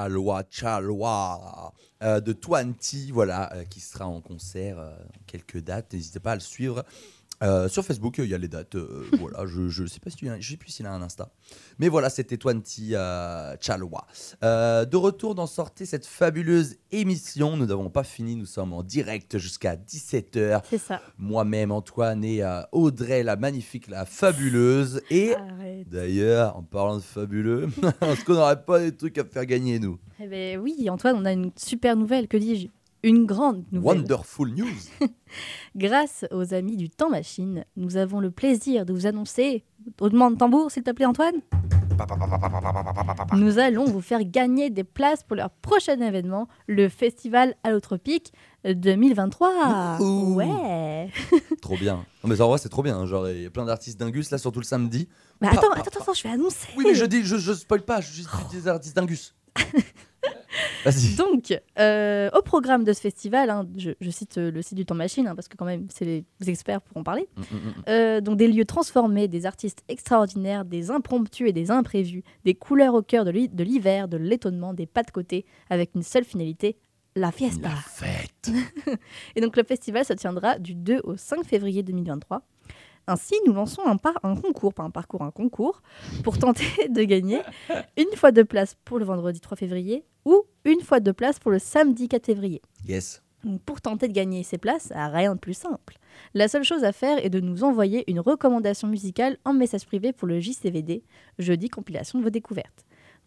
[0.00, 1.72] Chalois, Chalois
[2.02, 5.92] euh, de Twenty, voilà, euh, qui sera en concert euh, dans quelques dates.
[5.92, 6.84] N'hésitez pas à le suivre.
[7.42, 8.74] Euh, sur Facebook, il y a les dates.
[8.74, 11.30] euh, voilà, je ne sais pas si tu je sais plus s'il a un Insta.
[11.78, 14.06] Mais voilà, c'était Twenty euh, Chalois.
[14.44, 17.56] Euh, de retour dans Sortez cette fabuleuse émission.
[17.56, 20.62] Nous n'avons pas fini, nous sommes en direct jusqu'à 17h.
[20.68, 21.00] C'est ça.
[21.18, 25.00] Moi-même, Antoine et euh, Audrey, la magnifique, la fabuleuse.
[25.10, 25.88] Et Arrête.
[25.88, 27.68] d'ailleurs, en parlant de fabuleux,
[28.02, 29.98] est-ce qu'on n'aurait pas des trucs à faire gagner, nous?
[30.22, 32.68] Eh ben oui, Antoine, on a une super nouvelle, que dis-je?
[33.02, 33.98] Une grande nouvelle.
[34.00, 34.66] Wonderful news
[35.76, 39.64] Grâce aux amis du Temps Machine, nous avons le plaisir de vous annoncer,
[40.00, 41.36] demande tambour s'il te plaît Antoine,
[43.34, 48.32] nous allons vous faire gagner des places pour leur prochain événement, le Festival Allotropique
[48.64, 49.98] 2023.
[50.00, 50.34] Ouh.
[50.34, 51.10] Ouais.
[51.62, 52.04] Trop bien.
[52.24, 52.98] Non, mais en vrai, c'est trop bien.
[52.98, 53.06] hein.
[53.06, 55.08] Genre, il y a plein d'artistes dingus, là, surtout le samedi.
[55.40, 56.68] Mais Pa- attends, pa- attends, attends, je vais annoncer.
[56.76, 59.34] Oui, mais je dis, je, je spoil pas, je dis des artistes dingus.
[61.16, 64.84] Donc, euh, au programme de ce festival, hein, je, je cite euh, le site du
[64.84, 67.28] Temps Machine, hein, parce que quand même, c'est les experts pour en parler.
[67.36, 67.74] Mm, mm, mm.
[67.88, 72.94] Euh, donc des lieux transformés, des artistes extraordinaires, des impromptus et des imprévus, des couleurs
[72.94, 76.76] au cœur de l'hiver, de l'étonnement, des pas de côté, avec une seule finalité,
[77.16, 77.68] la fiesta.
[77.68, 78.50] La fête.
[79.36, 82.42] et donc le festival se tiendra du 2 au 5 février 2023.
[83.10, 85.82] Ainsi, nous lançons un, par- un concours, pas un parcours, un concours,
[86.22, 87.40] pour tenter de gagner
[87.96, 91.50] une fois de place pour le vendredi 3 février ou une fois de place pour
[91.50, 92.62] le samedi 4 février.
[92.86, 93.20] Yes.
[93.42, 95.98] Donc, Pour tenter de gagner ces places, rien de plus simple.
[96.34, 100.12] La seule chose à faire est de nous envoyer une recommandation musicale en message privé
[100.12, 101.02] pour le JCVD,
[101.38, 102.84] jeudi compilation de vos découvertes.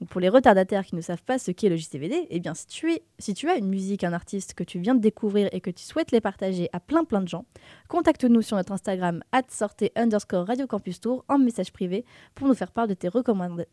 [0.09, 3.49] Pour les retardataires qui ne savent pas ce qu'est le JCVD, eh bien si tu,
[3.49, 6.19] as une musique, un artiste que tu viens de découvrir et que tu souhaites les
[6.19, 7.45] partager à plein plein de gens,
[7.87, 12.71] contacte-nous sur notre Instagram sortez underscore Radio Campus Tour en message privé pour nous faire
[12.71, 13.65] part de tes, recommanda-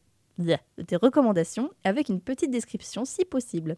[0.44, 3.76] de tes recommandations avec une petite description si possible.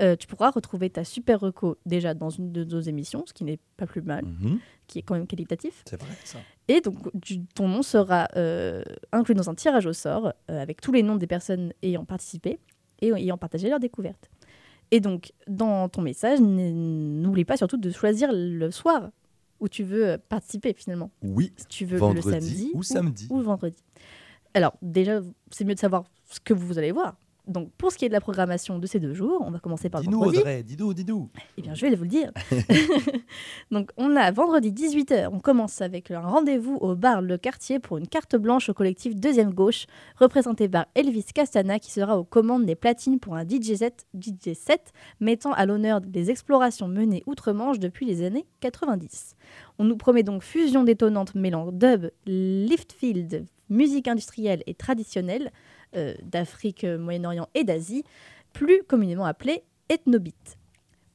[0.00, 3.44] Euh, tu pourras retrouver ta super reco déjà dans une de nos émissions, ce qui
[3.44, 4.58] n'est pas plus mal, Mhm.
[4.86, 5.82] qui est quand même qualitatif.
[5.88, 6.38] C'est vrai, ça.
[6.68, 8.82] Et donc, tu- ton nom sera euh,
[9.12, 12.58] inclus dans un tirage au sort euh, avec tous les noms des personnes ayant participé
[13.00, 14.30] et ayant partagé leur découverte.
[14.92, 19.10] Et donc, dans ton message, n'oublie pas surtout de choisir le soir
[19.60, 21.10] où tu veux participer finalement.
[21.22, 21.52] Oui.
[21.56, 23.26] Si tu veux Vendredi le samedi ou samedi.
[23.30, 23.76] ou vendredi.
[24.54, 25.20] Alors, déjà,
[25.50, 27.14] c'est mieux de savoir ce que vous allez voir.
[27.50, 29.90] Donc, pour ce qui est de la programmation de ces deux jours, on va commencer
[29.90, 30.38] par Dis-nous, vendredi.
[30.38, 31.30] Audrey, dis-nous, dis-nous.
[31.58, 32.30] Eh bien, je vais vous le dire.
[33.72, 37.98] Donc, on a vendredi 18h, on commence avec un rendez-vous au bar Le Quartier pour
[37.98, 39.86] une carte blanche au collectif Deuxième Gauche,
[40.16, 44.52] représenté par Elvis Castana, qui sera aux commandes des platines pour un DJ set, DJ
[44.54, 49.34] set mettant à l'honneur des explorations menées outre-Manche depuis les années 90.
[49.78, 55.50] On nous promet donc fusion détonnante mêlant dub, liftfield, musique industrielle et traditionnelle
[55.96, 58.04] euh, d'Afrique, euh, Moyen-Orient et d'Asie,
[58.52, 60.58] plus communément appelée ethnobeat.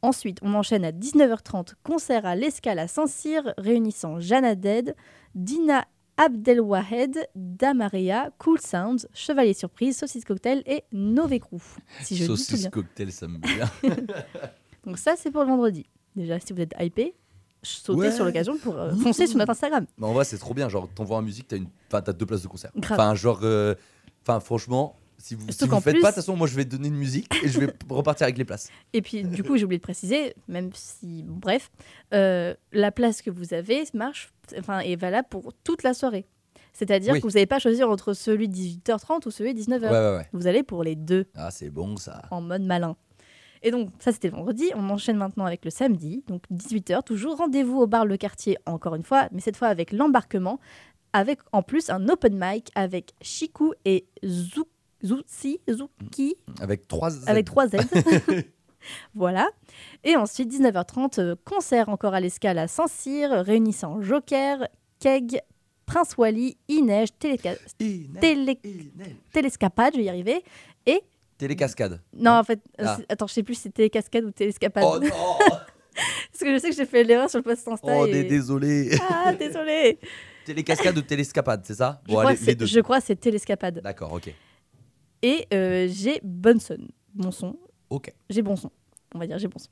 [0.02, 4.96] Ensuite, on enchaîne à 19h30, concert à l'Escale à Saint-Cyr, réunissant Jana Dead,
[5.34, 5.86] Dina
[6.18, 11.60] Abdelwahed, Damaria, Cool Sounds, Chevalier Surprise, Saucisse Cocktail et Nové Crew.
[12.02, 12.70] Si je dis tout Saucisse bien.
[12.70, 13.70] cocktail, ça me bien.
[14.86, 15.86] Donc ça, c'est pour le vendredi.
[16.16, 17.16] Déjà, si vous êtes hypé,
[17.66, 18.12] sautez Ouais.
[18.12, 19.86] sur l'occasion pour euh, foncer sur notre Instagram.
[19.98, 20.70] Mais en vrai, c'est trop bien.
[20.70, 21.68] Genre, t'envoies en musique, t'as une...
[21.92, 22.72] enfin, deux places de concert.
[22.78, 23.00] Grave.
[23.00, 23.76] Enfin, genre, euh,
[24.24, 26.66] enfin, franchement, si vous, si qu'en faites plus- pas, de toute façon, moi, je vais
[26.66, 28.70] donner une musique et je vais repartir avec les places.
[28.94, 31.72] Et puis, du coup, j'ai oublié de préciser, même si, bon, bref,
[32.14, 36.26] euh, la place que vous avez marche, enfin, est valable pour toute la soirée.
[36.74, 37.22] C'est-à-dire Oui.
[37.22, 39.80] que vous n'allez pas choisir entre celui de 18h30 ou celui de 19h.
[39.84, 40.28] Ouais, ouais, ouais.
[40.34, 42.24] Vous allez pour les deux Ah, c'est bon, ça.
[42.32, 42.98] en mode malin.
[43.66, 44.70] Et donc, ça, c'était le vendredi.
[44.76, 46.24] On enchaîne maintenant avec le samedi.
[46.28, 49.92] Donc, 18h, toujours rendez-vous au bar Le Quartier, encore une fois, mais cette fois avec
[49.92, 50.60] l'embarquement,
[51.14, 54.68] avec en plus un open mic avec Chiku et Zou-
[55.04, 57.24] Zoutsi, Zouki, Avec trois Z.
[57.28, 57.78] avec trois Z.
[59.16, 59.50] voilà.
[60.04, 64.68] Et ensuite, 19h30, euh, concert encore à l'escale à Saint-Cyr, réunissant Joker,
[65.00, 65.42] Keg,
[65.88, 67.58] Prince Wally, I-Neige, Téléca-
[68.20, 68.60] Télé-
[69.34, 70.44] Télescapade, je vais y arriver,
[70.86, 71.02] et...
[71.38, 72.02] Télécascade.
[72.14, 72.98] Non, en fait, Ah.
[73.10, 74.84] attends, je sais plus si c'est Télécascade ou Télescapade.
[74.86, 75.10] Oh non
[76.32, 77.88] Parce que je sais que j'ai fait l'erreur sur le post Insta.
[77.98, 78.92] Oh, et- désolé.
[79.10, 80.00] Ah, désolé.
[80.46, 82.66] Télécascade ou télescapade, c'est ça Je Bon, crois allez, les deux.
[82.68, 83.82] je crois c'est Télescapade.
[83.82, 84.32] D'accord, ok.
[85.24, 86.78] Et euh, j'ai Bunson,
[87.16, 87.58] bon son.
[87.90, 88.14] Ok.
[88.30, 88.70] J'ai bon son,
[89.16, 89.70] on va dire j'ai bon son.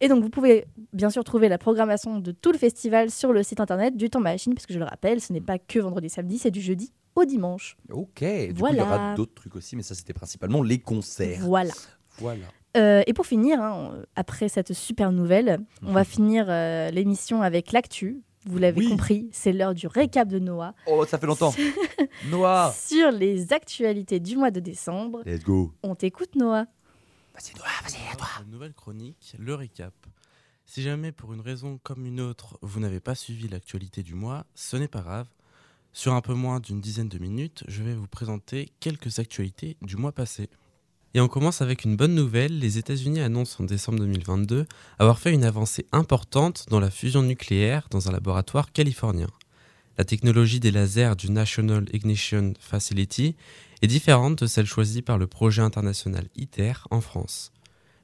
[0.00, 3.44] Et donc vous pouvez bien sûr trouver la programmation de tout le festival sur le
[3.44, 6.08] site internet du Temps Machine, parce que je le rappelle, ce n'est pas que vendredi
[6.08, 7.76] samedi, c'est du jeudi au dimanche.
[7.90, 8.20] Ok.
[8.20, 8.82] Du coup, il y Voilà.
[8.84, 11.40] aura d'autres trucs aussi, mais ça, c'était principalement les concerts.
[11.40, 11.72] Voilà.
[12.18, 12.46] Voilà.
[12.76, 17.72] Euh, et pour finir, hein, après cette super nouvelle, on va finir euh, l'émission avec
[17.72, 18.22] l'actu.
[18.44, 20.74] Vous l'avez compris, c'est l'heure du récap de Noah.
[20.86, 21.54] Oh, ça fait longtemps.
[22.30, 22.74] Noah.
[22.76, 25.22] Sur les actualités du mois de décembre.
[25.24, 25.72] Let's go.
[25.82, 26.66] On t'écoute, Noah.
[28.44, 29.94] Une nouvelle chronique, le récap.
[30.66, 34.44] Si jamais pour une raison comme une autre, vous n'avez pas suivi l'actualité du mois,
[34.54, 35.28] ce n'est pas grave.
[35.94, 39.96] Sur un peu moins d'une dizaine de minutes, je vais vous présenter quelques actualités du
[39.96, 40.48] mois passé.
[41.12, 44.64] Et on commence avec une bonne nouvelle, les États-Unis annoncent en décembre 2022
[44.98, 49.28] avoir fait une avancée importante dans la fusion nucléaire dans un laboratoire californien.
[49.98, 53.36] La technologie des lasers du National Ignition Facility
[53.82, 57.52] est différente de celle choisie par le projet international ITER en France.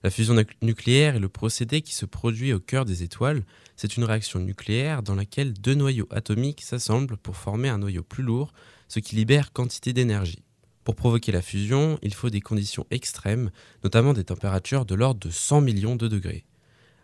[0.05, 3.45] La fusion nuc- nucléaire est le procédé qui se produit au cœur des étoiles.
[3.77, 8.23] C'est une réaction nucléaire dans laquelle deux noyaux atomiques s'assemblent pour former un noyau plus
[8.23, 8.53] lourd,
[8.87, 10.45] ce qui libère quantité d'énergie.
[10.85, 13.51] Pour provoquer la fusion, il faut des conditions extrêmes,
[13.85, 16.45] notamment des températures de l'ordre de 100 millions de degrés.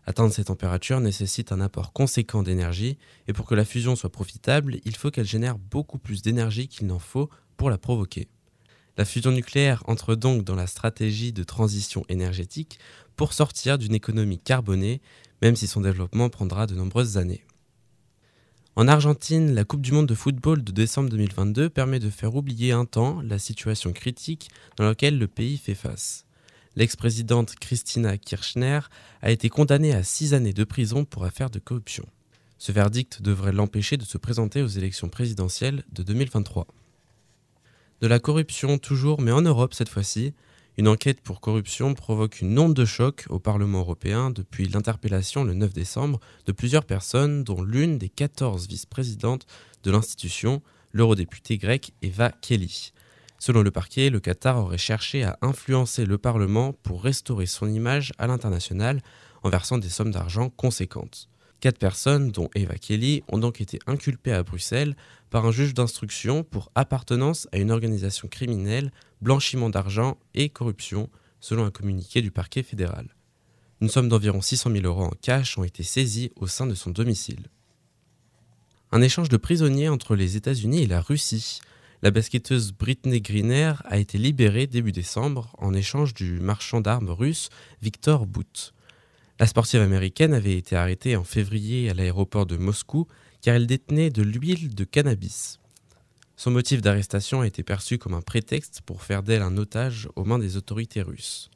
[0.06, 4.78] Atteindre ces températures nécessite un apport conséquent d'énergie, et pour que la fusion soit profitable,
[4.84, 8.28] il faut qu'elle génère beaucoup plus d'énergie qu'il n'en faut pour la provoquer.
[8.96, 12.78] La fusion nucléaire entre donc dans la stratégie de transition énergétique
[13.16, 15.00] pour sortir d'une économie carbonée,
[15.42, 17.44] même si son développement prendra de nombreuses années.
[18.76, 22.72] En Argentine, la Coupe du Monde de football de décembre 2022 permet de faire oublier
[22.72, 26.24] un temps la situation critique dans laquelle le pays fait face.
[26.76, 28.80] L'ex-présidente Christina Kirchner
[29.22, 32.04] a été condamnée à six années de prison pour affaire de corruption.
[32.58, 36.66] Ce verdict devrait l'empêcher de se présenter aux élections présidentielles de 2023.
[38.04, 40.34] De la corruption toujours, mais en Europe cette fois-ci.
[40.76, 45.54] Une enquête pour corruption provoque une onde de choc au Parlement européen depuis l'interpellation le
[45.54, 49.46] 9 décembre de plusieurs personnes, dont l'une des 14 vice-présidentes
[49.84, 50.60] de l'institution,
[50.92, 52.92] l'eurodéputée grecque Eva Kelly.
[53.38, 58.12] Selon le parquet, le Qatar aurait cherché à influencer le Parlement pour restaurer son image
[58.18, 59.00] à l'international
[59.44, 61.30] en versant des sommes d'argent conséquentes.
[61.64, 64.94] Quatre personnes, dont Eva Kelly, ont donc été inculpées à Bruxelles
[65.30, 68.92] par un juge d'instruction pour appartenance à une organisation criminelle,
[69.22, 71.08] blanchiment d'argent et corruption,
[71.40, 73.16] selon un communiqué du parquet fédéral.
[73.80, 76.90] Une somme d'environ 600 000 euros en cash ont été saisies au sein de son
[76.90, 77.48] domicile.
[78.92, 81.60] Un échange de prisonniers entre les États-Unis et la Russie.
[82.02, 87.48] La basketteuse Britney Griner a été libérée début décembre en échange du marchand d'armes russe
[87.80, 88.73] Victor Bout.
[89.40, 93.08] La sportive américaine avait été arrêtée en février à l'aéroport de Moscou
[93.42, 95.58] car elle détenait de l'huile de cannabis.
[96.36, 100.24] Son motif d'arrestation a été perçu comme un prétexte pour faire d'elle un otage aux
[100.24, 101.50] mains des autorités russes.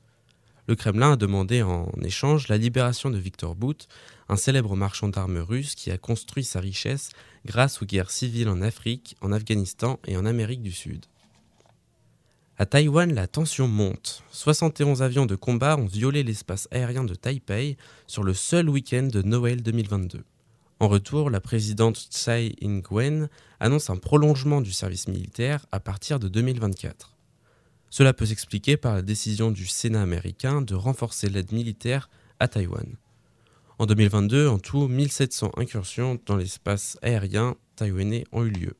[0.67, 3.87] Le Kremlin a demandé en échange la libération de Victor Bout,
[4.29, 7.11] un célèbre marchand d'armes russe qui a construit sa richesse
[7.47, 11.07] grâce aux guerres civiles en Afrique, en Afghanistan et en Amérique du Sud.
[12.61, 14.25] À Taïwan, la tension monte.
[14.33, 17.77] 71 avions de combat ont violé l'espace aérien de Taipei
[18.09, 20.25] sur le seul week-end de Noël 2022.
[20.81, 23.29] En retour, la présidente Tsai Ing-wen
[23.61, 27.15] annonce un prolongement du service militaire à partir de 2024.
[27.91, 32.97] Cela peut s'expliquer par la décision du Sénat américain de renforcer l'aide militaire à Taïwan.
[33.79, 38.75] En 2022, en tout, 1700 incursions dans l'espace aérien taïwanais ont eu lieu.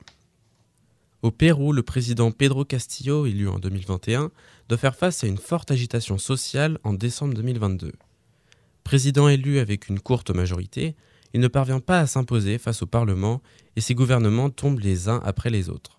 [1.23, 4.31] Au Pérou, le président Pedro Castillo, élu en 2021,
[4.69, 7.91] doit faire face à une forte agitation sociale en décembre 2022.
[8.85, 10.95] Président élu avec une courte majorité,
[11.35, 13.43] il ne parvient pas à s'imposer face au Parlement
[13.75, 15.99] et ses gouvernements tombent les uns après les autres.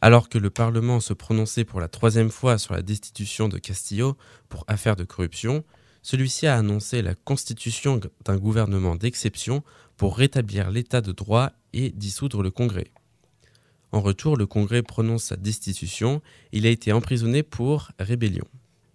[0.00, 4.16] Alors que le Parlement se prononçait pour la troisième fois sur la destitution de Castillo
[4.48, 5.64] pour affaire de corruption,
[6.02, 9.64] celui-ci a annoncé la constitution d'un gouvernement d'exception
[9.96, 12.92] pour rétablir l'état de droit et dissoudre le Congrès.
[13.92, 16.20] En retour, le Congrès prononce sa destitution
[16.52, 18.44] il a été emprisonné pour rébellion.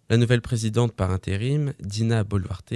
[0.09, 2.73] La nouvelle présidente par intérim, Dina Boluarte,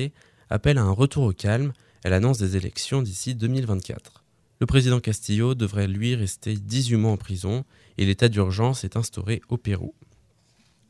[0.50, 1.74] appelle à un retour au calme.
[2.04, 4.24] Elle annonce des élections d'ici 2024.
[4.62, 7.66] Le président Castillo devrait lui rester 18 mois en prison
[7.98, 9.94] et l'état d'urgence est instauré au Pérou.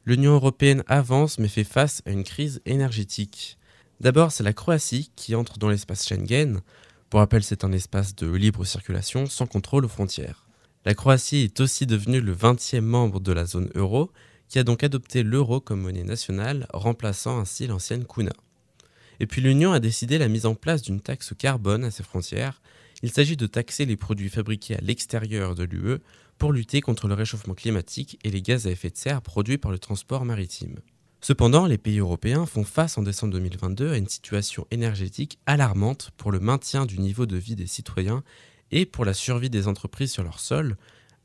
[0.05, 3.57] L'Union européenne avance mais fait face à une crise énergétique.
[4.01, 6.61] D'abord, c'est la Croatie qui entre dans l'espace Schengen.
[7.09, 10.44] Pour rappel, c'est un espace de libre circulation sans contrôle aux frontières.
[10.85, 14.11] La Croatie est aussi devenue le 20e membre de la zone euro,
[14.47, 18.33] qui a donc adopté l'euro comme monnaie nationale, remplaçant ainsi l'ancienne kuna.
[19.19, 22.61] Et puis l'Union a décidé la mise en place d'une taxe carbone à ses frontières.
[23.01, 25.97] Il s'agit de taxer les produits fabriqués à l'extérieur de l'UE
[26.37, 29.71] pour lutter contre le réchauffement climatique et les gaz à effet de serre produits par
[29.71, 30.75] le transport maritime.
[31.19, 36.31] Cependant, les pays européens font face en décembre 2022 à une situation énergétique alarmante pour
[36.31, 38.23] le maintien du niveau de vie des citoyens
[38.71, 40.77] et pour la survie des entreprises sur leur sol,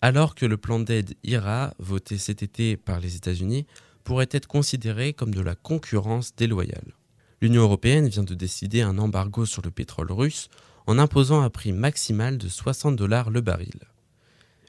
[0.03, 3.67] alors que le plan d'aide IRA, voté cet été par les États-Unis,
[4.05, 6.95] pourrait être considéré comme de la concurrence déloyale.
[7.43, 10.49] L'Union européenne vient de décider un embargo sur le pétrole russe
[10.87, 13.81] en imposant un prix maximal de 60 dollars le baril.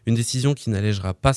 [0.05, 1.33] Une décision qui n'allégera pas,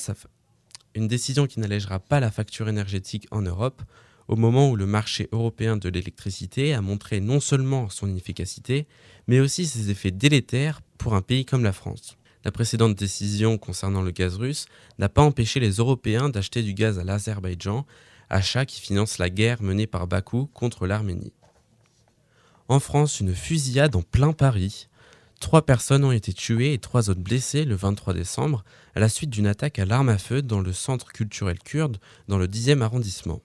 [0.93, 1.59] une décision qui
[2.07, 3.81] pas la facture énergétique en Europe
[4.27, 8.87] au moment où le marché européen de l'électricité a montré non seulement son inefficacité,
[9.27, 12.17] mais aussi ses effets délétères pour un pays comme la France.
[12.43, 14.67] La précédente décision concernant le gaz russe
[14.99, 17.85] n'a pas empêché les Européens d'acheter du gaz à l'Azerbaïdjan,
[18.29, 21.33] achat qui finance la guerre menée par Bakou contre l'Arménie.
[22.67, 24.87] En France, une fusillade en plein Paris.
[25.39, 28.63] Trois personnes ont été tuées et trois autres blessées le 23 décembre
[28.95, 32.37] à la suite d'une attaque à l'arme à feu dans le centre culturel kurde dans
[32.37, 33.41] le 10e arrondissement.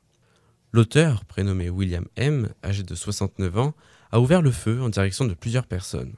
[0.72, 3.74] L'auteur, prénommé William M., âgé de 69 ans,
[4.12, 6.14] a ouvert le feu en direction de plusieurs personnes.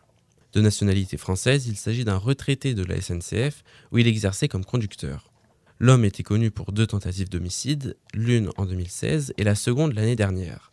[0.53, 5.31] De nationalité française, il s'agit d'un retraité de la SNCF où il exerçait comme conducteur.
[5.79, 10.71] L'homme était connu pour deux tentatives d'homicide, l'une en 2016 et la seconde l'année dernière.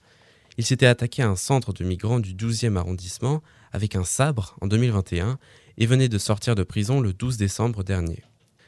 [0.57, 4.67] Il s'était attaqué à un centre de migrants du 12e arrondissement avec un sabre en
[4.67, 5.39] 2021
[5.77, 8.23] et venait de sortir de prison le 12 décembre dernier.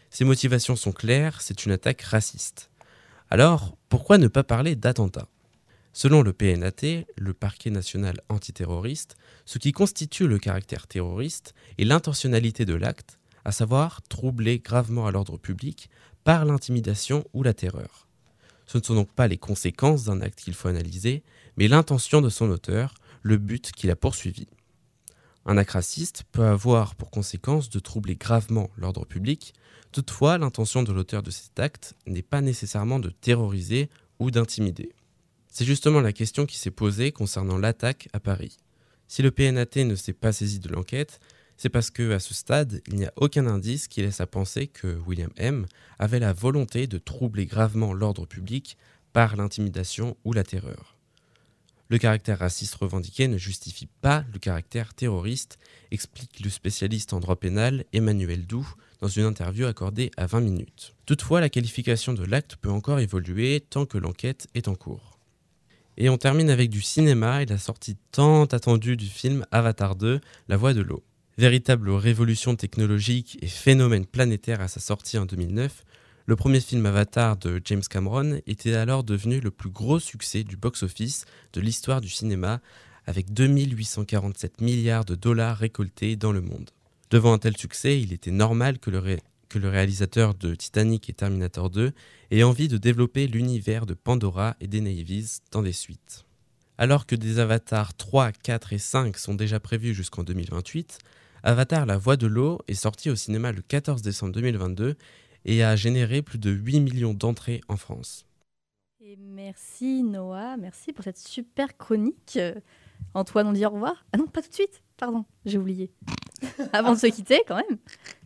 [0.09, 2.70] Ses motivations sont claires, c'est une attaque raciste.
[3.30, 5.28] Alors, pourquoi ne pas parler d'attentat
[5.93, 9.16] Selon le PNAT, le parquet national antiterroriste,
[9.46, 15.12] ce qui constitue le caractère terroriste est l'intentionnalité de l'acte, à savoir troubler gravement à
[15.12, 15.89] l'ordre public
[16.24, 18.08] par l'intimidation ou la terreur.
[18.68, 21.24] Ce ne sont donc pas les conséquences d'un acte qu'il faut analyser,
[21.58, 24.48] mais l'intention de son auteur, le but qu'il a poursuivi.
[25.46, 29.54] Un acte raciste peut avoir pour conséquence de troubler gravement l'ordre public,
[29.92, 33.89] toutefois l'intention de l'auteur de cet acte n'est pas nécessairement de terroriser
[34.20, 34.94] ou d'intimider.
[35.48, 38.58] C'est justement la question qui s'est posée concernant l'attaque à Paris.
[39.12, 41.20] Si le PNAT ne s'est pas saisi de l'enquête,
[41.57, 44.68] c'est parce que, à ce stade, il n'y a aucun indice qui laisse à penser
[44.68, 45.66] que William M.
[45.99, 48.78] avait la volonté de troubler gravement l'ordre public
[49.12, 50.95] par l'intimidation ou la terreur.
[51.89, 55.59] Le caractère raciste revendiqué ne justifie pas le caractère terroriste,
[55.91, 60.95] explique le spécialiste en droit pénal Emmanuel Doux dans une interview accordée à 20 minutes.
[61.05, 65.11] Toutefois, la qualification de l'acte peut encore évoluer tant que l'enquête est en cours.
[66.04, 70.20] Et on termine avec du cinéma et la sortie tant attendue du film Avatar 2,
[70.47, 71.04] La Voix de l'eau.
[71.38, 75.84] Véritable révolution technologique et phénomène planétaire à sa sortie en 2009,
[76.26, 80.58] le premier film Avatar de James Cameron était alors devenu le plus gros succès du
[80.58, 82.62] box-office de l'histoire du cinéma,
[83.06, 86.72] avec 2847 milliards de dollars récoltés dans le monde.
[87.12, 89.22] Devant un tel succès, il était normal que le, ré-
[89.52, 91.91] que le réalisateur de Titanic et Terminator 2
[92.32, 96.24] ait envie de développer l'univers de Pandora et des Navies dans des suites.
[96.78, 100.99] Alors que des Avatars 3, 4 et 5 sont déjà prévus jusqu'en 2028,
[101.43, 104.95] Avatar La Voix de l'eau est sorti au cinéma le 14 décembre 2022
[105.43, 108.26] et a généré plus de 8 millions d'entrées en France.
[109.02, 112.38] Et merci Noah, merci pour cette super chronique.
[112.38, 112.56] Euh,
[113.14, 114.06] Antoine, on dit au revoir?
[114.14, 115.91] Ah non, pas tout de suite, pardon, j'ai oublié.
[116.74, 117.78] Avant de se quitter, quand même.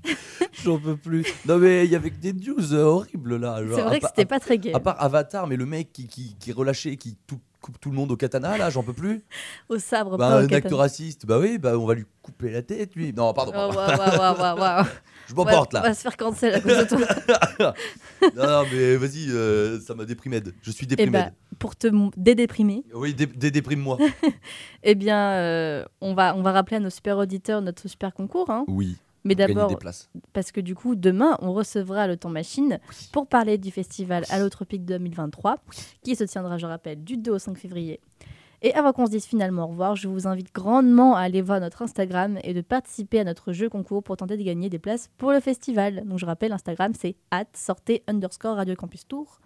[0.64, 1.26] J'en peux plus.
[1.48, 3.60] Non, mais il y avait que des news euh, horribles là.
[3.74, 4.74] C'est vrai que c'était pas très gai.
[4.74, 7.90] À part Avatar, mais le mec qui, qui, qui est relâché, qui tout- coupe tout
[7.90, 9.24] le monde au katana, là, j'en peux plus.
[9.70, 10.58] Au sabre, Bah, pas au un katana.
[10.58, 13.12] acteur raciste, bah oui, bah on va lui couper la tête, lui.
[13.12, 13.54] Non, pardon.
[13.56, 14.86] Oh, waouh, waouh, waouh.
[15.28, 15.80] Je m'emporte là.
[15.84, 17.74] On va se faire cancel à cause de toi.
[18.36, 20.42] non, non, mais vas-y, euh, ça m'a déprimé.
[20.62, 21.12] Je suis Eh déprimé.
[21.12, 23.98] ben, pour te dédéprimer, Oui, dé- dé- déprime-moi.
[24.84, 28.52] eh bien, euh, on, va, on va rappeler à nos super auditeurs notre super concours.
[28.52, 28.66] hein.
[28.68, 28.98] Oui.
[29.26, 29.78] Mais d'abord,
[30.34, 32.80] parce que du coup, demain, on recevra le temps machine
[33.12, 35.58] pour parler du festival Allotropique 2023,
[36.04, 38.00] qui se tiendra, je rappelle, du 2 au 5 février.
[38.62, 41.60] Et avant qu'on se dise finalement au revoir, je vous invite grandement à aller voir
[41.60, 45.10] notre Instagram et de participer à notre jeu concours pour tenter de gagner des places
[45.18, 46.04] pour le festival.
[46.06, 49.40] Donc je rappelle, Instagram, c'est at sortez underscore Radio Campus Tour.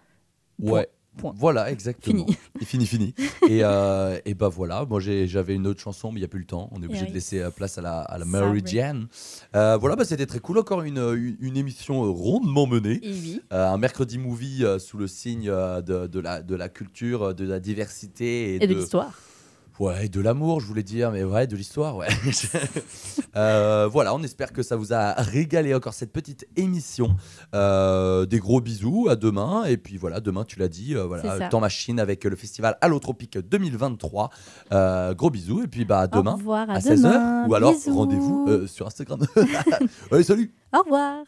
[0.58, 0.88] Ouais.
[1.16, 1.32] Point.
[1.36, 2.24] Voilà, exactement.
[2.24, 2.36] Fini.
[2.60, 3.14] Et fini, fini.
[3.48, 6.38] et, euh, et bah voilà, moi j'avais une autre chanson, mais il n'y a plus
[6.40, 6.70] le temps.
[6.72, 8.24] On est obligé Et de laisser euh, place à la, à la.
[8.24, 9.08] Mary Jane.
[9.56, 10.58] Euh, voilà, bah, c'était très cool.
[10.58, 13.00] Encore une, une, une émission rondement menée.
[13.02, 13.40] Oui.
[13.52, 17.60] Euh, un mercredi movie sous le signe de, de la, de la culture, de la
[17.60, 19.12] diversité et, Et de l'histoire.
[19.80, 22.08] Ouais, de l'amour, je voulais dire, mais ouais, de l'histoire, ouais.
[23.36, 27.14] Euh, voilà, on espère que ça vous a régalé encore cette petite émission.
[27.54, 29.64] Euh, des gros bisous, à demain.
[29.66, 33.38] Et puis voilà, demain, tu l'as dit, euh, voilà, temps machine avec le festival Allotropique
[33.38, 34.30] 2023.
[34.72, 36.96] Euh, gros bisous, et puis bah, à demain, revoir, à 16h.
[36.96, 37.46] demain.
[37.48, 39.20] Ou alors, rendez-vous sur Instagram.
[40.10, 41.22] Allez, salut Au revoir.